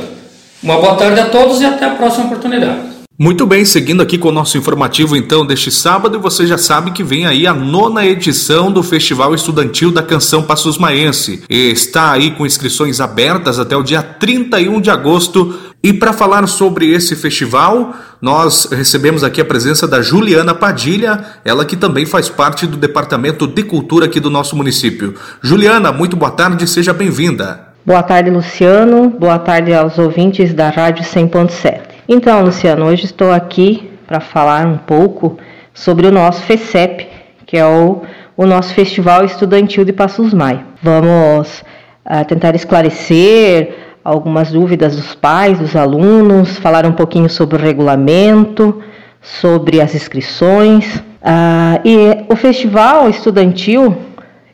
Uma 0.64 0.78
boa 0.78 0.96
tarde 0.96 1.20
a 1.20 1.26
todos 1.26 1.62
e 1.62 1.66
até 1.66 1.86
a 1.86 1.92
próxima 1.92 2.26
oportunidade. 2.26 2.96
Muito 3.18 3.46
bem, 3.46 3.64
seguindo 3.64 4.02
aqui 4.02 4.18
com 4.18 4.28
o 4.28 4.32
nosso 4.32 4.58
informativo 4.58 5.16
então 5.16 5.46
deste 5.46 5.72
sábado, 5.72 6.20
você 6.20 6.46
já 6.46 6.58
sabe 6.58 6.92
que 6.92 7.02
vem 7.02 7.26
aí 7.26 7.48
a 7.48 7.54
nona 7.54 8.06
edição 8.06 8.70
do 8.70 8.84
Festival 8.84 9.34
Estudantil 9.34 9.90
da 9.90 10.04
Canção 10.04 10.44
Passos 10.44 10.78
Maense. 10.78 11.42
E 11.50 11.70
está 11.70 12.12
aí 12.12 12.32
com 12.32 12.46
inscrições 12.46 13.00
abertas 13.00 13.58
até 13.58 13.78
o 13.78 13.84
dia 13.84 14.04
31 14.04 14.82
de 14.82 14.90
agosto. 14.90 15.58
E 15.86 15.94
para 15.94 16.12
falar 16.12 16.48
sobre 16.48 16.92
esse 16.92 17.16
festival, 17.16 17.94
nós 18.20 18.68
recebemos 18.72 19.24
aqui 19.24 19.40
a 19.40 19.46
presença 19.46 19.88
da 19.88 20.02
Juliana 20.02 20.56
Padilha, 20.56 21.24
ela 21.46 21.64
que 21.64 21.78
também 21.78 22.08
faz 22.08 22.28
parte 22.28 22.66
do 22.66 22.76
Departamento 22.76 23.46
de 23.46 23.62
Cultura 23.62 24.08
aqui 24.08 24.20
do 24.20 24.32
nosso 24.32 24.56
município. 24.56 25.14
Juliana, 25.44 25.92
muito 25.92 26.18
boa 26.18 26.32
tarde, 26.32 26.66
seja 26.66 26.92
bem-vinda. 26.92 27.68
Boa 27.86 28.02
tarde, 28.02 28.32
Luciano. 28.32 29.12
Boa 29.12 29.38
tarde 29.38 29.76
aos 29.76 30.00
ouvintes 30.00 30.56
da 30.56 30.72
Rádio 30.72 31.04
100.7. 31.04 31.82
Então, 32.10 32.42
Luciano, 32.44 32.88
hoje 32.88 33.06
estou 33.06 33.32
aqui 33.32 33.88
para 34.08 34.20
falar 34.20 34.66
um 34.66 34.80
pouco 34.80 35.38
sobre 35.72 36.08
o 36.08 36.12
nosso 36.12 36.42
FECEP, 36.42 37.08
que 37.46 37.58
é 37.58 37.66
o, 37.68 38.02
o 38.36 38.48
nosso 38.48 38.74
Festival 38.74 39.24
Estudantil 39.24 39.86
de 39.86 39.94
Passos 39.94 40.34
Maia. 40.34 40.66
Vamos 40.82 41.64
uh, 42.08 42.26
tentar 42.28 42.56
esclarecer 42.56 43.85
algumas 44.06 44.52
dúvidas 44.52 44.96
dos 44.96 45.16
pais, 45.16 45.58
dos 45.58 45.76
alunos, 45.76 46.60
falar 46.60 46.86
um 46.86 46.92
pouquinho 46.92 47.28
sobre 47.28 47.58
o 47.58 47.60
regulamento, 47.60 48.80
sobre 49.20 49.82
as 49.82 49.96
inscrições. 49.96 50.98
Uh, 50.98 51.82
e 51.84 51.98
o 52.32 52.36
Festival 52.36 53.10
Estudantil, 53.10 53.98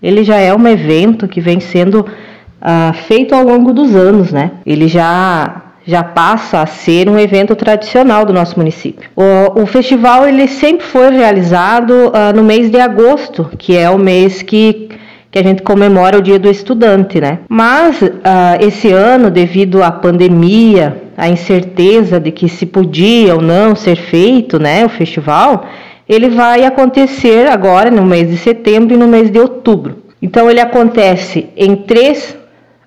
ele 0.02 0.24
já 0.24 0.38
é 0.38 0.56
um 0.56 0.66
evento 0.66 1.28
que 1.28 1.42
vem 1.42 1.60
sendo 1.60 2.00
uh, 2.00 2.94
feito 3.08 3.36
ao 3.36 3.44
longo 3.44 3.74
dos 3.74 3.94
anos, 3.94 4.32
né? 4.32 4.52
Ele 4.66 4.88
já 4.88 5.64
já 5.84 6.04
passa 6.04 6.62
a 6.62 6.68
ser 6.68 7.10
um 7.10 7.18
evento 7.18 7.56
tradicional 7.56 8.24
do 8.24 8.32
nosso 8.32 8.58
município. 8.58 9.10
O, 9.16 9.64
o 9.64 9.66
festival 9.66 10.28
ele 10.28 10.48
sempre 10.48 10.86
foi 10.86 11.10
realizado 11.10 11.92
uh, 11.92 12.36
no 12.36 12.44
mês 12.44 12.70
de 12.70 12.80
agosto, 12.80 13.50
que 13.58 13.76
é 13.76 13.90
o 13.90 13.98
mês 13.98 14.44
que 14.44 14.90
que 15.32 15.40
a 15.40 15.44
gente 15.44 15.62
comemora 15.62 16.18
o 16.18 16.22
Dia 16.22 16.38
do 16.38 16.50
Estudante, 16.50 17.22
né? 17.22 17.40
Mas 17.48 18.02
uh, 18.02 18.12
esse 18.60 18.92
ano, 18.92 19.32
devido 19.32 19.82
à 19.82 19.90
pandemia, 19.90 21.04
à 21.16 21.30
incerteza 21.30 22.20
de 22.20 22.32
que 22.32 22.50
se 22.50 22.66
podia 22.66 23.34
ou 23.34 23.42
não 23.42 23.74
ser 23.74 23.96
feito, 23.96 24.60
né, 24.60 24.86
o 24.86 24.90
festival, 24.90 25.66
ele 26.08 26.30
vai 26.30 26.66
acontecer 26.66 27.48
agora 27.48 27.90
no 27.90 28.04
mês 28.04 28.30
de 28.30 28.38
setembro 28.38 28.94
e 28.94 28.98
no 28.98 29.08
mês 29.08 29.32
de 29.32 29.40
outubro. 29.40 30.04
Então 30.22 30.52
ele 30.52 30.60
acontece 30.60 31.48
em 31.56 31.78
três 31.78 32.38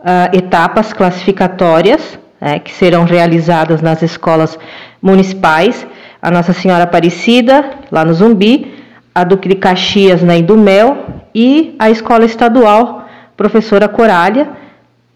uh, 0.00 0.36
etapas 0.36 0.92
classificatórias 0.92 2.18
é, 2.40 2.58
que 2.58 2.72
serão 2.72 3.04
realizadas 3.04 3.80
nas 3.80 4.02
escolas 4.02 4.58
municipais, 5.00 5.86
a 6.20 6.30
Nossa 6.30 6.52
Senhora 6.52 6.84
Aparecida, 6.84 7.70
lá 7.90 8.04
no 8.04 8.12
Zumbi, 8.12 8.74
a 9.14 9.24
Duque 9.24 9.48
de 9.48 9.54
Caxias, 9.54 10.22
na 10.22 10.36
Indumel, 10.36 11.13
e 11.34 11.74
a 11.78 11.90
Escola 11.90 12.24
Estadual 12.24 13.06
Professora 13.36 13.88
Corália, 13.88 14.48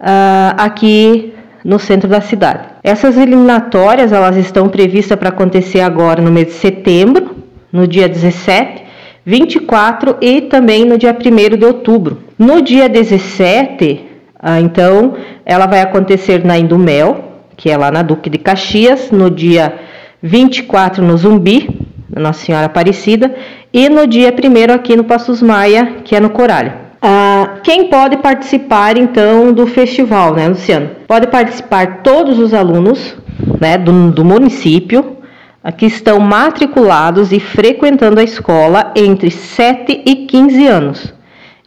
uh, 0.00 0.54
aqui 0.56 1.32
no 1.64 1.78
centro 1.78 2.08
da 2.08 2.20
cidade. 2.20 2.68
Essas 2.82 3.16
eliminatórias 3.16 4.12
elas 4.12 4.36
estão 4.36 4.68
previstas 4.68 5.18
para 5.18 5.28
acontecer 5.28 5.80
agora 5.80 6.20
no 6.20 6.30
mês 6.30 6.48
de 6.48 6.52
setembro, 6.54 7.36
no 7.72 7.86
dia 7.86 8.08
17, 8.08 8.82
24 9.24 10.16
e 10.20 10.42
também 10.42 10.84
no 10.84 10.96
dia 10.96 11.14
1 11.14 11.56
de 11.56 11.64
outubro. 11.64 12.18
No 12.38 12.62
dia 12.62 12.88
17, 12.88 14.08
ah, 14.40 14.60
então, 14.60 15.14
ela 15.44 15.66
vai 15.66 15.80
acontecer 15.80 16.44
na 16.44 16.56
Indumel, 16.56 17.24
que 17.56 17.68
é 17.70 17.76
lá 17.76 17.90
na 17.90 18.02
Duque 18.02 18.30
de 18.30 18.38
Caxias, 18.38 19.10
no 19.10 19.30
dia 19.30 19.74
24 20.22 21.04
no 21.04 21.16
Zumbi, 21.16 21.68
Nossa 22.16 22.44
Senhora 22.44 22.66
Aparecida, 22.66 23.34
e 23.72 23.88
no 23.88 24.06
dia 24.06 24.32
1 24.32 24.72
aqui 24.72 24.96
no 24.96 25.04
Passos 25.04 25.42
Maia, 25.42 25.96
que 26.04 26.14
é 26.14 26.20
no 26.20 26.30
Coralho. 26.30 26.72
Ah, 27.00 27.58
quem 27.62 27.88
pode 27.88 28.16
participar 28.16 28.98
então 28.98 29.52
do 29.52 29.66
festival, 29.66 30.34
né, 30.34 30.48
Luciano? 30.48 30.90
Pode 31.06 31.28
participar 31.28 32.02
todos 32.02 32.38
os 32.38 32.52
alunos 32.52 33.14
né, 33.60 33.78
do, 33.78 34.10
do 34.10 34.24
município 34.24 35.18
ah, 35.62 35.70
que 35.70 35.86
estão 35.86 36.18
matriculados 36.18 37.30
e 37.32 37.38
frequentando 37.38 38.18
a 38.18 38.24
escola 38.24 38.92
entre 38.96 39.30
7 39.30 40.02
e 40.04 40.26
15 40.26 40.66
anos. 40.66 41.14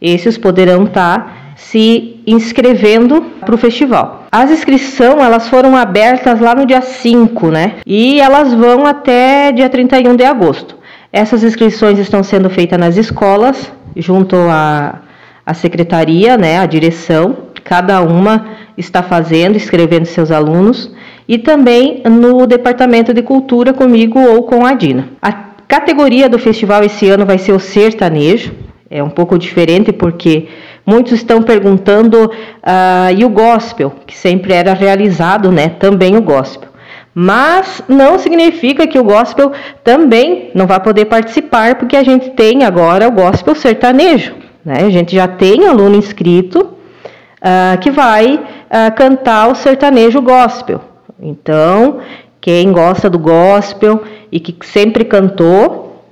Esses 0.00 0.36
poderão 0.36 0.84
estar 0.84 1.54
se 1.56 2.20
inscrevendo 2.26 3.22
para 3.40 3.54
o 3.54 3.58
festival. 3.58 4.26
As 4.30 4.50
inscrições 4.50 5.22
elas 5.22 5.48
foram 5.48 5.76
abertas 5.76 6.40
lá 6.40 6.54
no 6.54 6.66
dia 6.66 6.82
5, 6.82 7.48
né? 7.48 7.74
E 7.86 8.20
elas 8.20 8.52
vão 8.52 8.84
até 8.84 9.52
dia 9.52 9.68
31 9.68 10.16
de 10.16 10.24
agosto. 10.24 10.81
Essas 11.12 11.44
inscrições 11.44 11.98
estão 11.98 12.22
sendo 12.22 12.48
feitas 12.48 12.78
nas 12.78 12.96
escolas, 12.96 13.70
junto 13.96 14.34
à, 14.36 15.00
à 15.44 15.54
secretaria, 15.54 16.36
né, 16.36 16.58
a 16.58 16.66
direção. 16.66 17.36
Cada 17.62 18.00
uma 18.00 18.46
está 18.76 19.02
fazendo, 19.02 19.56
escrevendo 19.56 20.06
seus 20.06 20.30
alunos. 20.30 20.90
E 21.28 21.38
também 21.38 22.02
no 22.04 22.46
departamento 22.46 23.12
de 23.12 23.22
cultura 23.22 23.72
comigo 23.72 24.18
ou 24.18 24.44
com 24.44 24.64
a 24.64 24.72
Dina. 24.72 25.08
A 25.20 25.32
categoria 25.68 26.28
do 26.28 26.38
festival 26.38 26.82
esse 26.82 27.08
ano 27.08 27.26
vai 27.26 27.38
ser 27.38 27.52
o 27.52 27.60
sertanejo. 27.60 28.52
É 28.90 29.02
um 29.02 29.10
pouco 29.10 29.38
diferente 29.38 29.92
porque 29.92 30.48
Muitos 30.84 31.12
estão 31.12 31.42
perguntando, 31.42 32.24
uh, 32.24 33.16
e 33.16 33.24
o 33.24 33.28
gospel, 33.28 33.92
que 34.04 34.16
sempre 34.16 34.52
era 34.52 34.74
realizado, 34.74 35.52
né? 35.52 35.68
Também 35.68 36.16
o 36.16 36.22
gospel. 36.22 36.68
Mas 37.14 37.82
não 37.88 38.18
significa 38.18 38.86
que 38.86 38.98
o 38.98 39.04
gospel 39.04 39.52
também 39.84 40.50
não 40.54 40.66
vai 40.66 40.80
poder 40.80 41.04
participar, 41.04 41.74
porque 41.74 41.96
a 41.96 42.02
gente 42.02 42.30
tem 42.30 42.64
agora 42.64 43.08
o 43.08 43.12
gospel 43.12 43.54
sertanejo. 43.54 44.34
Né? 44.64 44.78
A 44.86 44.90
gente 44.90 45.14
já 45.14 45.28
tem 45.28 45.66
aluno 45.66 45.96
inscrito 45.96 46.60
uh, 46.62 47.78
que 47.80 47.90
vai 47.90 48.36
uh, 48.36 48.94
cantar 48.96 49.48
o 49.48 49.54
sertanejo 49.54 50.22
gospel. 50.22 50.80
Então, 51.20 51.98
quem 52.40 52.72
gosta 52.72 53.10
do 53.10 53.18
gospel 53.18 54.02
e 54.30 54.40
que 54.40 54.56
sempre 54.66 55.04
cantou, 55.04 56.02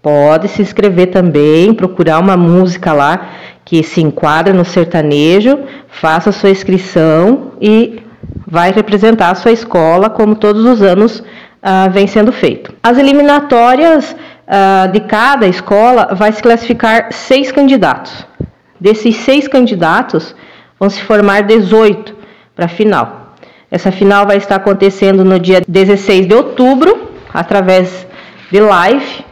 pode 0.00 0.48
se 0.48 0.62
inscrever 0.62 1.08
também, 1.08 1.74
procurar 1.74 2.18
uma 2.18 2.36
música 2.36 2.92
lá 2.92 3.30
que 3.64 3.82
se 3.82 4.00
enquadra 4.00 4.54
no 4.54 4.64
sertanejo, 4.64 5.58
faça 5.88 6.32
sua 6.32 6.50
inscrição 6.50 7.52
e 7.60 8.00
vai 8.46 8.70
representar 8.70 9.30
a 9.30 9.34
sua 9.34 9.52
escola 9.52 10.08
como 10.08 10.36
todos 10.36 10.64
os 10.64 10.80
anos 10.82 11.18
uh, 11.20 11.90
vem 11.90 12.06
sendo 12.06 12.30
feito. 12.32 12.72
As 12.82 12.96
eliminatórias 12.96 14.12
uh, 14.12 14.90
de 14.92 15.00
cada 15.00 15.46
escola 15.46 16.14
vai 16.14 16.32
se 16.32 16.42
classificar 16.42 17.12
seis 17.12 17.50
candidatos. 17.50 18.26
Desses 18.78 19.16
seis 19.16 19.48
candidatos 19.48 20.34
vão 20.78 20.88
se 20.88 21.00
formar 21.02 21.42
18 21.42 22.14
para 22.54 22.66
a 22.66 22.68
final. 22.68 23.34
Essa 23.70 23.90
final 23.90 24.26
vai 24.26 24.36
estar 24.36 24.56
acontecendo 24.56 25.24
no 25.24 25.40
dia 25.40 25.60
16 25.66 26.28
de 26.28 26.34
outubro, 26.34 27.08
através 27.34 28.06
de 28.50 28.60
live, 28.60 29.24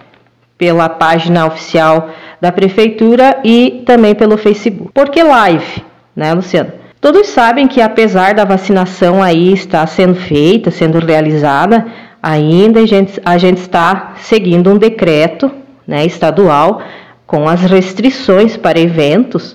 pela 0.59 0.89
página 0.89 1.47
oficial 1.47 2.11
da 2.41 2.51
prefeitura 2.51 3.41
e 3.45 3.83
também 3.87 4.15
pelo 4.15 4.37
Facebook. 4.37 4.91
Por 4.93 5.09
que 5.11 5.23
live, 5.23 5.85
né, 6.17 6.35
Luciano? 6.35 6.84
Todos 7.05 7.27
sabem 7.27 7.69
que 7.69 7.83
apesar 7.83 8.33
da 8.33 8.47
vacinação 8.47 9.23
aí 9.23 9.53
estar 9.53 9.87
sendo 9.87 10.15
feita, 10.15 10.71
sendo 10.71 10.99
realizada, 10.99 11.87
ainda 12.23 12.81
a 12.81 12.87
gente, 12.87 13.21
a 13.23 13.37
gente 13.37 13.59
está 13.59 14.15
seguindo 14.23 14.71
um 14.71 14.79
decreto 14.79 15.51
né, 15.87 16.07
estadual 16.07 16.81
com 17.27 17.47
as 17.47 17.61
restrições 17.61 18.57
para 18.57 18.81
eventos, 18.81 19.55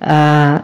ah, 0.00 0.62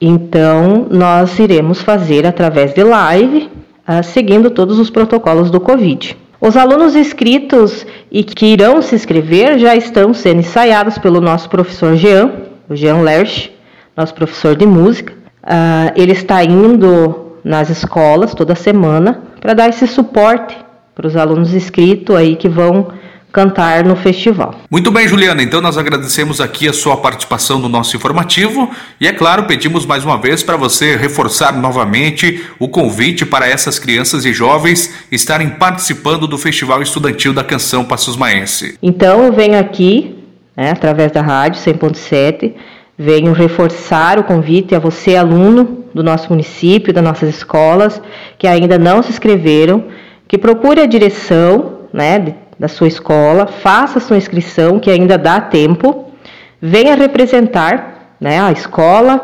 então 0.00 0.86
nós 0.90 1.38
iremos 1.38 1.82
fazer 1.82 2.26
através 2.26 2.72
de 2.72 2.82
live, 2.82 3.50
ah, 3.86 4.02
seguindo 4.02 4.48
todos 4.48 4.78
os 4.78 4.88
protocolos 4.88 5.50
do 5.50 5.60
Covid. 5.60 6.16
Os 6.40 6.56
alunos 6.56 6.96
inscritos 6.96 7.86
e 8.10 8.24
que 8.24 8.46
irão 8.46 8.80
se 8.80 8.94
inscrever 8.94 9.58
já 9.58 9.76
estão 9.76 10.14
sendo 10.14 10.40
ensaiados 10.40 10.96
pelo 10.96 11.20
nosso 11.20 11.50
professor 11.50 11.96
Jean, 11.96 12.32
o 12.66 12.74
Jean 12.74 13.02
Lerch, 13.02 13.52
nosso 13.94 14.14
professor 14.14 14.56
de 14.56 14.64
música. 14.64 15.15
Uh, 15.46 15.92
ele 15.94 16.12
está 16.12 16.42
indo 16.42 17.38
nas 17.44 17.70
escolas 17.70 18.34
toda 18.34 18.56
semana 18.56 19.22
para 19.40 19.54
dar 19.54 19.68
esse 19.68 19.86
suporte 19.86 20.56
para 20.92 21.06
os 21.06 21.14
alunos 21.14 21.54
inscritos 21.54 22.16
aí 22.16 22.34
que 22.34 22.48
vão 22.48 22.88
cantar 23.36 23.84
no 23.84 23.94
festival. 23.94 24.54
Muito 24.70 24.90
bem, 24.90 25.06
Juliana. 25.06 25.42
Então 25.42 25.60
nós 25.60 25.76
agradecemos 25.76 26.40
aqui 26.40 26.66
a 26.66 26.72
sua 26.72 26.96
participação 26.96 27.58
no 27.58 27.68
nosso 27.68 27.94
informativo 27.94 28.70
e 28.98 29.06
é 29.06 29.12
claro, 29.12 29.44
pedimos 29.44 29.84
mais 29.84 30.06
uma 30.06 30.18
vez 30.18 30.42
para 30.42 30.56
você 30.56 30.96
reforçar 30.96 31.52
novamente 31.52 32.42
o 32.58 32.66
convite 32.66 33.26
para 33.26 33.46
essas 33.46 33.78
crianças 33.78 34.24
e 34.24 34.32
jovens 34.32 35.06
estarem 35.12 35.50
participando 35.50 36.26
do 36.26 36.38
Festival 36.38 36.80
Estudantil 36.80 37.34
da 37.34 37.44
Canção 37.44 37.84
Passos 37.84 38.16
Maense. 38.16 38.78
Então 38.82 39.22
eu 39.22 39.32
venho 39.34 39.58
aqui, 39.58 40.16
né, 40.56 40.70
através 40.70 41.12
da 41.12 41.20
rádio 41.20 41.60
100.7, 41.60 42.54
venho 42.98 43.32
reforçar 43.32 44.18
o 44.18 44.24
convite 44.24 44.74
a 44.74 44.78
você 44.78 45.16
aluno 45.16 45.84
do 45.92 46.02
nosso 46.02 46.30
município, 46.30 46.92
das 46.92 47.04
nossas 47.04 47.28
escolas, 47.28 48.00
que 48.38 48.46
ainda 48.46 48.78
não 48.78 49.02
se 49.02 49.10
inscreveram, 49.10 49.84
que 50.26 50.38
procure 50.38 50.80
a 50.80 50.86
direção, 50.86 51.80
né, 51.92 52.34
da 52.58 52.68
sua 52.68 52.88
escola, 52.88 53.46
faça 53.46 54.00
sua 54.00 54.16
inscrição, 54.16 54.78
que 54.78 54.90
ainda 54.90 55.18
dá 55.18 55.40
tempo, 55.40 56.10
venha 56.60 56.94
representar 56.94 58.14
né, 58.20 58.40
a 58.40 58.50
escola, 58.50 59.20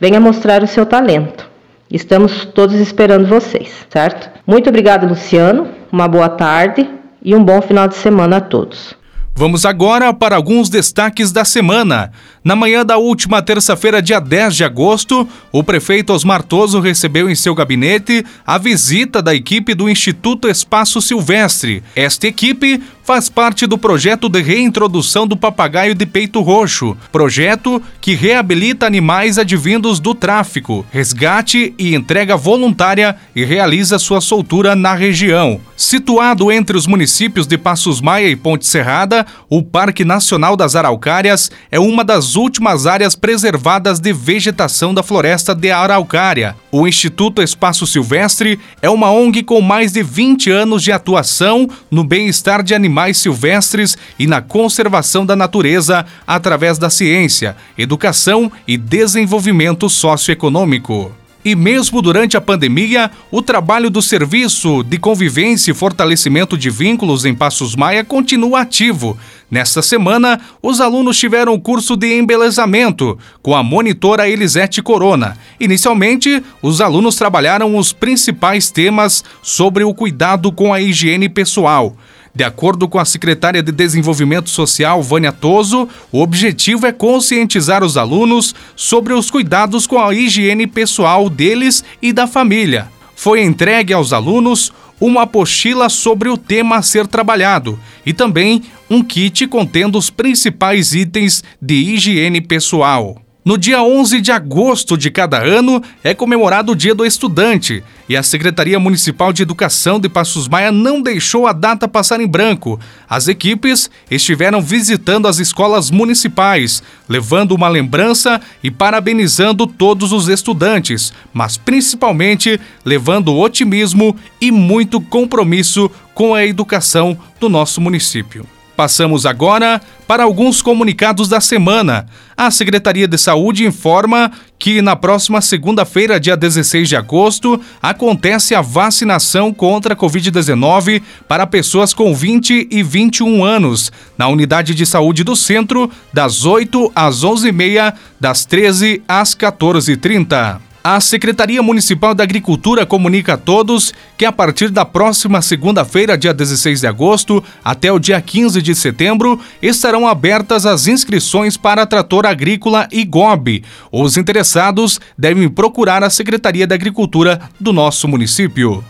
venha 0.00 0.20
mostrar 0.20 0.62
o 0.62 0.66
seu 0.66 0.84
talento. 0.84 1.50
Estamos 1.90 2.46
todos 2.46 2.76
esperando 2.76 3.26
vocês, 3.26 3.86
certo? 3.90 4.30
Muito 4.46 4.68
obrigado, 4.68 5.06
Luciano. 5.06 5.68
Uma 5.92 6.08
boa 6.08 6.28
tarde 6.28 6.88
e 7.22 7.34
um 7.34 7.44
bom 7.44 7.60
final 7.60 7.86
de 7.86 7.94
semana 7.94 8.38
a 8.38 8.40
todos. 8.40 9.01
Vamos 9.34 9.64
agora 9.64 10.12
para 10.12 10.36
alguns 10.36 10.68
destaques 10.68 11.32
da 11.32 11.42
semana. 11.42 12.12
Na 12.44 12.54
manhã 12.54 12.84
da 12.84 12.98
última 12.98 13.40
terça-feira, 13.40 14.02
dia 14.02 14.20
10 14.20 14.56
de 14.56 14.62
agosto, 14.62 15.26
o 15.50 15.64
prefeito 15.64 16.12
Osmar 16.12 16.42
Toso 16.42 16.80
recebeu 16.80 17.30
em 17.30 17.34
seu 17.34 17.54
gabinete 17.54 18.24
a 18.46 18.58
visita 18.58 19.22
da 19.22 19.34
equipe 19.34 19.74
do 19.74 19.88
Instituto 19.88 20.48
Espaço 20.48 21.00
Silvestre. 21.00 21.82
Esta 21.96 22.26
equipe 22.26 22.82
faz 23.04 23.28
parte 23.28 23.66
do 23.66 23.76
projeto 23.76 24.28
de 24.28 24.40
reintrodução 24.40 25.26
do 25.26 25.36
papagaio 25.36 25.94
de 25.94 26.06
peito 26.06 26.40
roxo, 26.40 26.96
projeto 27.10 27.82
que 28.00 28.14
reabilita 28.14 28.86
animais 28.86 29.38
advindos 29.38 29.98
do 29.98 30.14
tráfico, 30.14 30.86
resgate 30.90 31.74
e 31.78 31.94
entrega 31.94 32.36
voluntária 32.36 33.16
e 33.34 33.44
realiza 33.44 33.98
sua 33.98 34.20
soltura 34.20 34.76
na 34.76 34.94
região. 34.94 35.60
Situado 35.76 36.52
entre 36.52 36.76
os 36.76 36.86
municípios 36.86 37.46
de 37.46 37.58
Passos 37.58 38.00
Maia 38.00 38.28
e 38.28 38.36
Ponte 38.36 38.66
Serrada, 38.66 39.26
o 39.48 39.62
Parque 39.62 40.04
Nacional 40.04 40.56
das 40.56 40.76
Araucárias 40.76 41.50
é 41.70 41.80
uma 41.80 42.04
das 42.04 42.36
últimas 42.36 42.86
áreas 42.86 43.16
preservadas 43.16 43.98
de 43.98 44.12
vegetação 44.12 44.94
da 44.94 45.02
floresta 45.02 45.54
de 45.54 45.70
Araucária. 45.72 46.54
O 46.70 46.86
Instituto 46.86 47.42
Espaço 47.42 47.86
Silvestre 47.86 48.60
é 48.80 48.88
uma 48.88 49.10
ONG 49.10 49.42
com 49.42 49.60
mais 49.60 49.92
de 49.92 50.02
20 50.02 50.50
anos 50.50 50.82
de 50.82 50.92
atuação 50.92 51.68
no 51.90 52.04
bem-estar 52.04 52.62
de 52.62 52.74
animais 52.74 52.91
animais 52.92 53.16
silvestres 53.16 53.96
e 54.18 54.26
na 54.26 54.42
conservação 54.42 55.24
da 55.24 55.34
natureza 55.34 56.04
através 56.26 56.76
da 56.76 56.90
ciência, 56.90 57.56
educação 57.78 58.52
e 58.68 58.76
desenvolvimento 58.76 59.88
socioeconômico. 59.88 61.10
E 61.44 61.56
mesmo 61.56 62.00
durante 62.00 62.36
a 62.36 62.40
pandemia, 62.40 63.10
o 63.28 63.42
trabalho 63.42 63.90
do 63.90 64.00
Serviço 64.00 64.84
de 64.84 64.96
Convivência 64.96 65.72
e 65.72 65.74
Fortalecimento 65.74 66.56
de 66.56 66.70
Vínculos 66.70 67.24
em 67.24 67.34
Passos 67.34 67.74
Maia 67.74 68.04
continua 68.04 68.60
ativo. 68.60 69.18
Nesta 69.50 69.82
semana, 69.82 70.40
os 70.62 70.80
alunos 70.80 71.18
tiveram 71.18 71.54
o 71.54 71.60
curso 71.60 71.96
de 71.96 72.16
embelezamento 72.16 73.18
com 73.42 73.56
a 73.56 73.62
monitora 73.62 74.28
Elisete 74.28 74.80
Corona. 74.80 75.36
Inicialmente, 75.58 76.40
os 76.62 76.80
alunos 76.80 77.16
trabalharam 77.16 77.76
os 77.76 77.92
principais 77.92 78.70
temas 78.70 79.24
sobre 79.42 79.82
o 79.82 79.92
cuidado 79.92 80.52
com 80.52 80.72
a 80.72 80.80
higiene 80.80 81.28
pessoal. 81.28 81.96
De 82.34 82.44
acordo 82.44 82.88
com 82.88 82.98
a 82.98 83.04
secretária 83.04 83.62
de 83.62 83.70
Desenvolvimento 83.70 84.48
Social, 84.48 85.02
Vânia 85.02 85.32
Toso, 85.32 85.86
o 86.10 86.22
objetivo 86.22 86.86
é 86.86 86.92
conscientizar 86.92 87.84
os 87.84 87.98
alunos 87.98 88.54
sobre 88.74 89.12
os 89.12 89.30
cuidados 89.30 89.86
com 89.86 90.00
a 90.00 90.14
higiene 90.14 90.66
pessoal 90.66 91.28
deles 91.28 91.84
e 92.00 92.10
da 92.10 92.26
família. 92.26 92.88
Foi 93.14 93.42
entregue 93.42 93.92
aos 93.92 94.14
alunos 94.14 94.72
uma 94.98 95.22
apostila 95.22 95.88
sobre 95.90 96.30
o 96.30 96.38
tema 96.38 96.76
a 96.76 96.82
ser 96.82 97.06
trabalhado 97.06 97.78
e 98.06 98.14
também 98.14 98.62
um 98.88 99.02
kit 99.02 99.46
contendo 99.46 99.98
os 99.98 100.08
principais 100.08 100.94
itens 100.94 101.44
de 101.60 101.74
higiene 101.74 102.40
pessoal. 102.40 103.20
No 103.44 103.58
dia 103.58 103.82
11 103.82 104.20
de 104.20 104.30
agosto 104.30 104.96
de 104.96 105.10
cada 105.10 105.42
ano 105.42 105.82
é 106.04 106.14
comemorado 106.14 106.70
o 106.70 106.76
Dia 106.76 106.94
do 106.94 107.04
Estudante 107.04 107.82
e 108.08 108.16
a 108.16 108.22
Secretaria 108.22 108.78
Municipal 108.78 109.32
de 109.32 109.42
Educação 109.42 109.98
de 109.98 110.08
Passos 110.08 110.46
Maia 110.46 110.70
não 110.70 111.02
deixou 111.02 111.48
a 111.48 111.52
data 111.52 111.88
passar 111.88 112.20
em 112.20 112.26
branco. 112.28 112.78
As 113.10 113.26
equipes 113.26 113.90
estiveram 114.08 114.62
visitando 114.62 115.26
as 115.26 115.40
escolas 115.40 115.90
municipais, 115.90 116.84
levando 117.08 117.50
uma 117.50 117.68
lembrança 117.68 118.40
e 118.62 118.70
parabenizando 118.70 119.66
todos 119.66 120.12
os 120.12 120.28
estudantes, 120.28 121.12
mas 121.34 121.56
principalmente 121.56 122.60
levando 122.84 123.36
otimismo 123.36 124.14
e 124.40 124.52
muito 124.52 125.00
compromisso 125.00 125.90
com 126.14 126.32
a 126.32 126.46
educação 126.46 127.18
do 127.40 127.48
nosso 127.48 127.80
município. 127.80 128.46
Passamos 128.76 129.26
agora 129.26 129.80
para 130.06 130.24
alguns 130.24 130.62
comunicados 130.62 131.28
da 131.28 131.40
semana. 131.40 132.06
A 132.36 132.50
Secretaria 132.50 133.06
de 133.06 133.18
Saúde 133.18 133.66
informa 133.66 134.32
que 134.58 134.80
na 134.80 134.96
próxima 134.96 135.40
segunda-feira, 135.40 136.18
dia 136.18 136.36
16 136.36 136.88
de 136.88 136.96
agosto, 136.96 137.60
acontece 137.82 138.54
a 138.54 138.60
vacinação 138.60 139.52
contra 139.52 139.94
a 139.94 139.96
Covid-19 139.96 141.02
para 141.28 141.46
pessoas 141.46 141.92
com 141.92 142.14
20 142.14 142.68
e 142.70 142.82
21 142.82 143.44
anos, 143.44 143.92
na 144.16 144.28
unidade 144.28 144.74
de 144.74 144.86
saúde 144.86 145.22
do 145.22 145.36
centro, 145.36 145.90
das 146.12 146.44
8 146.44 146.92
às 146.94 147.24
11h30, 147.24 147.94
das 148.18 148.44
13 148.44 149.02
às 149.06 149.34
14h30. 149.34 150.71
A 150.84 151.00
Secretaria 151.00 151.62
Municipal 151.62 152.12
da 152.12 152.24
Agricultura 152.24 152.84
comunica 152.84 153.34
a 153.34 153.36
todos 153.36 153.94
que 154.18 154.24
a 154.24 154.32
partir 154.32 154.68
da 154.68 154.84
próxima 154.84 155.40
segunda-feira, 155.40 156.18
dia 156.18 156.34
16 156.34 156.80
de 156.80 156.86
agosto, 156.88 157.42
até 157.64 157.92
o 157.92 158.00
dia 158.00 158.20
15 158.20 158.60
de 158.60 158.74
setembro, 158.74 159.38
estarão 159.62 160.08
abertas 160.08 160.66
as 160.66 160.88
inscrições 160.88 161.56
para 161.56 161.86
trator 161.86 162.26
agrícola 162.26 162.88
e 162.90 163.04
GOB. 163.04 163.62
Os 163.92 164.16
interessados 164.16 165.00
devem 165.16 165.48
procurar 165.48 166.02
a 166.02 166.10
Secretaria 166.10 166.66
da 166.66 166.74
Agricultura 166.74 167.40
do 167.60 167.72
nosso 167.72 168.08
município. 168.08 168.82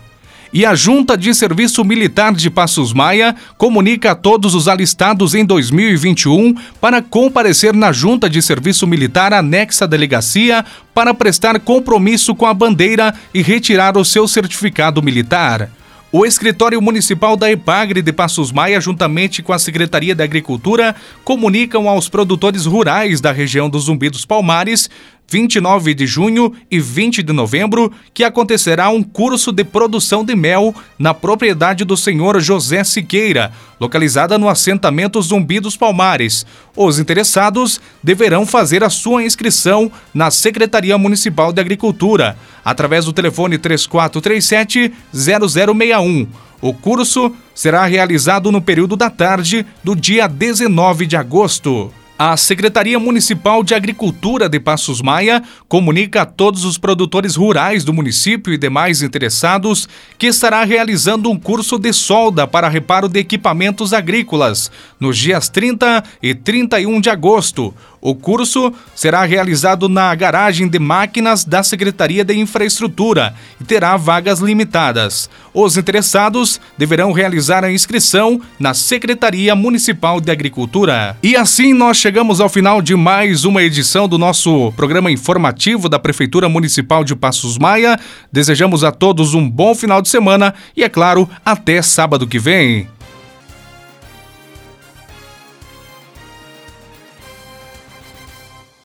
E 0.53 0.67
a 0.67 0.75
Junta 0.75 1.17
de 1.17 1.35
Serviço 1.35 1.83
Militar 1.83 2.35
de 2.35 2.51
Passos 2.51 2.93
Maia 2.93 3.35
comunica 3.57 4.11
a 4.11 4.15
todos 4.15 4.55
os 4.55 4.69
alistados 4.69 5.35
em 5.35 5.47
2021 5.47 6.55
para 6.79 7.01
comparecer 7.01 7.73
na 7.73 7.91
Junta 7.91 8.29
de 8.29 8.43
Serviço 8.43 8.87
Militar 8.87 9.33
anexa 9.33 9.87
à 9.87 9.89
delegacia 9.89 10.63
para 10.93 11.15
prestar 11.15 11.59
compromisso 11.59 12.35
com 12.35 12.45
a 12.45 12.53
bandeira 12.53 13.15
e 13.33 13.41
retirar 13.41 13.97
o 13.97 14.05
seu 14.05 14.29
certificado 14.29 15.03
militar. 15.03 15.71
O 16.15 16.27
escritório 16.27 16.83
municipal 16.83 17.39
da 17.39 17.51
Epagre 17.51 18.03
de 18.03 18.13
Passos 18.13 18.53
Maia, 18.53 18.79
juntamente 18.79 19.43
com 19.43 19.55
a 19.55 19.59
Secretaria 19.59 20.15
da 20.15 20.23
Agricultura, 20.23 20.95
comunicam 21.25 21.89
aos 21.89 22.11
produtores 22.11 22.67
rurais 22.67 23.19
da 23.19 23.33
região 23.33 23.71
dos 23.71 23.85
Zumbi 23.85 24.11
dos 24.11 24.27
Palmares 24.27 24.91
29 25.33 25.95
de 25.95 26.07
junho 26.07 26.53
e 26.71 26.79
20 26.79 27.23
de 27.23 27.33
novembro, 27.33 27.91
que 28.13 28.23
acontecerá 28.23 28.91
um 28.91 29.03
curso 29.03 29.51
de 29.51 29.65
produção 29.65 30.23
de 30.23 30.37
mel 30.37 30.75
na 30.99 31.15
propriedade 31.15 31.87
do 31.87 31.97
senhor 31.97 32.39
José 32.39 32.85
Siqueira, 32.85 33.51
localizada 33.81 34.37
no 34.37 34.47
assentamento 34.47 35.23
Zumbi 35.23 35.59
dos 35.59 35.75
Palmares. 35.75 36.45
Os 36.77 36.99
interessados 36.99 37.81
deverão 38.03 38.45
fazer 38.45 38.85
a 38.85 38.91
sua 38.91 39.25
inscrição 39.25 39.91
na 40.13 40.31
Secretaria 40.31 40.99
Municipal 40.99 41.51
de 41.51 41.63
Agricultura, 41.63 42.37
através 42.63 43.07
do 43.07 43.13
telefone 43.15 43.57
3437-0061. 43.57 46.29
O 46.61 46.75
curso 46.75 47.35
será 47.55 47.87
realizado 47.87 48.53
no 48.53 48.61
período 48.61 48.99
da 48.99 49.09
tarde 49.09 49.65
do 49.83 49.97
dia 49.97 50.29
19 50.29 51.07
de 51.07 51.17
agosto. 51.17 51.91
A 52.25 52.37
Secretaria 52.37 53.01
Municipal 53.01 53.65
de 53.65 53.75
Agricultura 53.75 54.49
de 54.49 54.61
Passos 54.61 55.03
Maia 55.03 55.43
comunica 55.67 56.23
a 56.23 56.25
todos 56.25 56.65
os 56.65 56.79
produtores 56.79 57.35
rurais 57.35 57.83
do 57.83 57.93
município 57.93 58.53
e 58.53 58.57
demais 58.57 59.03
interessados 59.03 59.89
que 60.17 60.29
estará 60.29 60.63
realizando 60.63 61.29
um 61.29 61.37
curso 61.37 61.81
de 61.81 61.93
solda 61.93 62.47
para 62.47 62.69
reparo 62.69 63.09
de 63.09 63.19
equipamentos 63.19 63.93
agrícolas 63.93 64.71
nos 65.01 65.19
dias 65.19 65.49
30 65.49 66.05
e 66.23 66.33
31 66.33 67.01
de 67.01 67.11
agosto. 67.11 67.75
O 68.05 68.17
curso 68.17 68.73
será 68.97 69.25
realizado 69.25 69.89
na 69.89 70.13
garagem 70.13 70.67
de 70.67 70.77
máquinas 70.77 71.45
da 71.45 71.63
Secretaria 71.63 72.25
de 72.25 72.37
Infraestrutura 72.37 73.33
e 73.61 73.65
terá 73.65 73.97
vagas 73.97 74.41
limitadas. 74.41 75.31
Os 75.55 75.77
interessados 75.77 76.61
deverão 76.77 77.13
realizar 77.13 77.65
a 77.65 77.71
inscrição 77.71 78.41
na 78.59 78.75
Secretaria 78.75 79.55
Municipal 79.55 80.21
de 80.21 80.33
Agricultura. 80.33 81.17
E 81.23 81.37
assim 81.37 81.73
nós 81.73 81.97
chegamos 82.13 82.43
ao 82.43 82.49
final 82.51 82.83
de 82.83 82.95
mais 82.95 83.47
uma 83.47 83.63
edição 83.63 84.07
do 84.07 84.19
nosso 84.19 84.71
programa 84.73 85.11
informativo 85.11 85.89
da 85.89 85.99
Prefeitura 85.99 86.47
Municipal 86.47 87.03
de 87.03 87.17
Passos 87.17 87.57
Maia. 87.57 87.99
Desejamos 88.31 88.85
a 88.85 88.93
todos 88.93 89.33
um 89.33 89.49
bom 89.49 89.75
final 89.75 90.03
de 90.03 90.11
semana 90.11 90.53
e, 90.77 90.85
é 90.85 90.91
claro, 90.91 91.27
até 91.43 91.81
sábado 91.81 92.27
que 92.27 92.39
vem. 92.39 92.87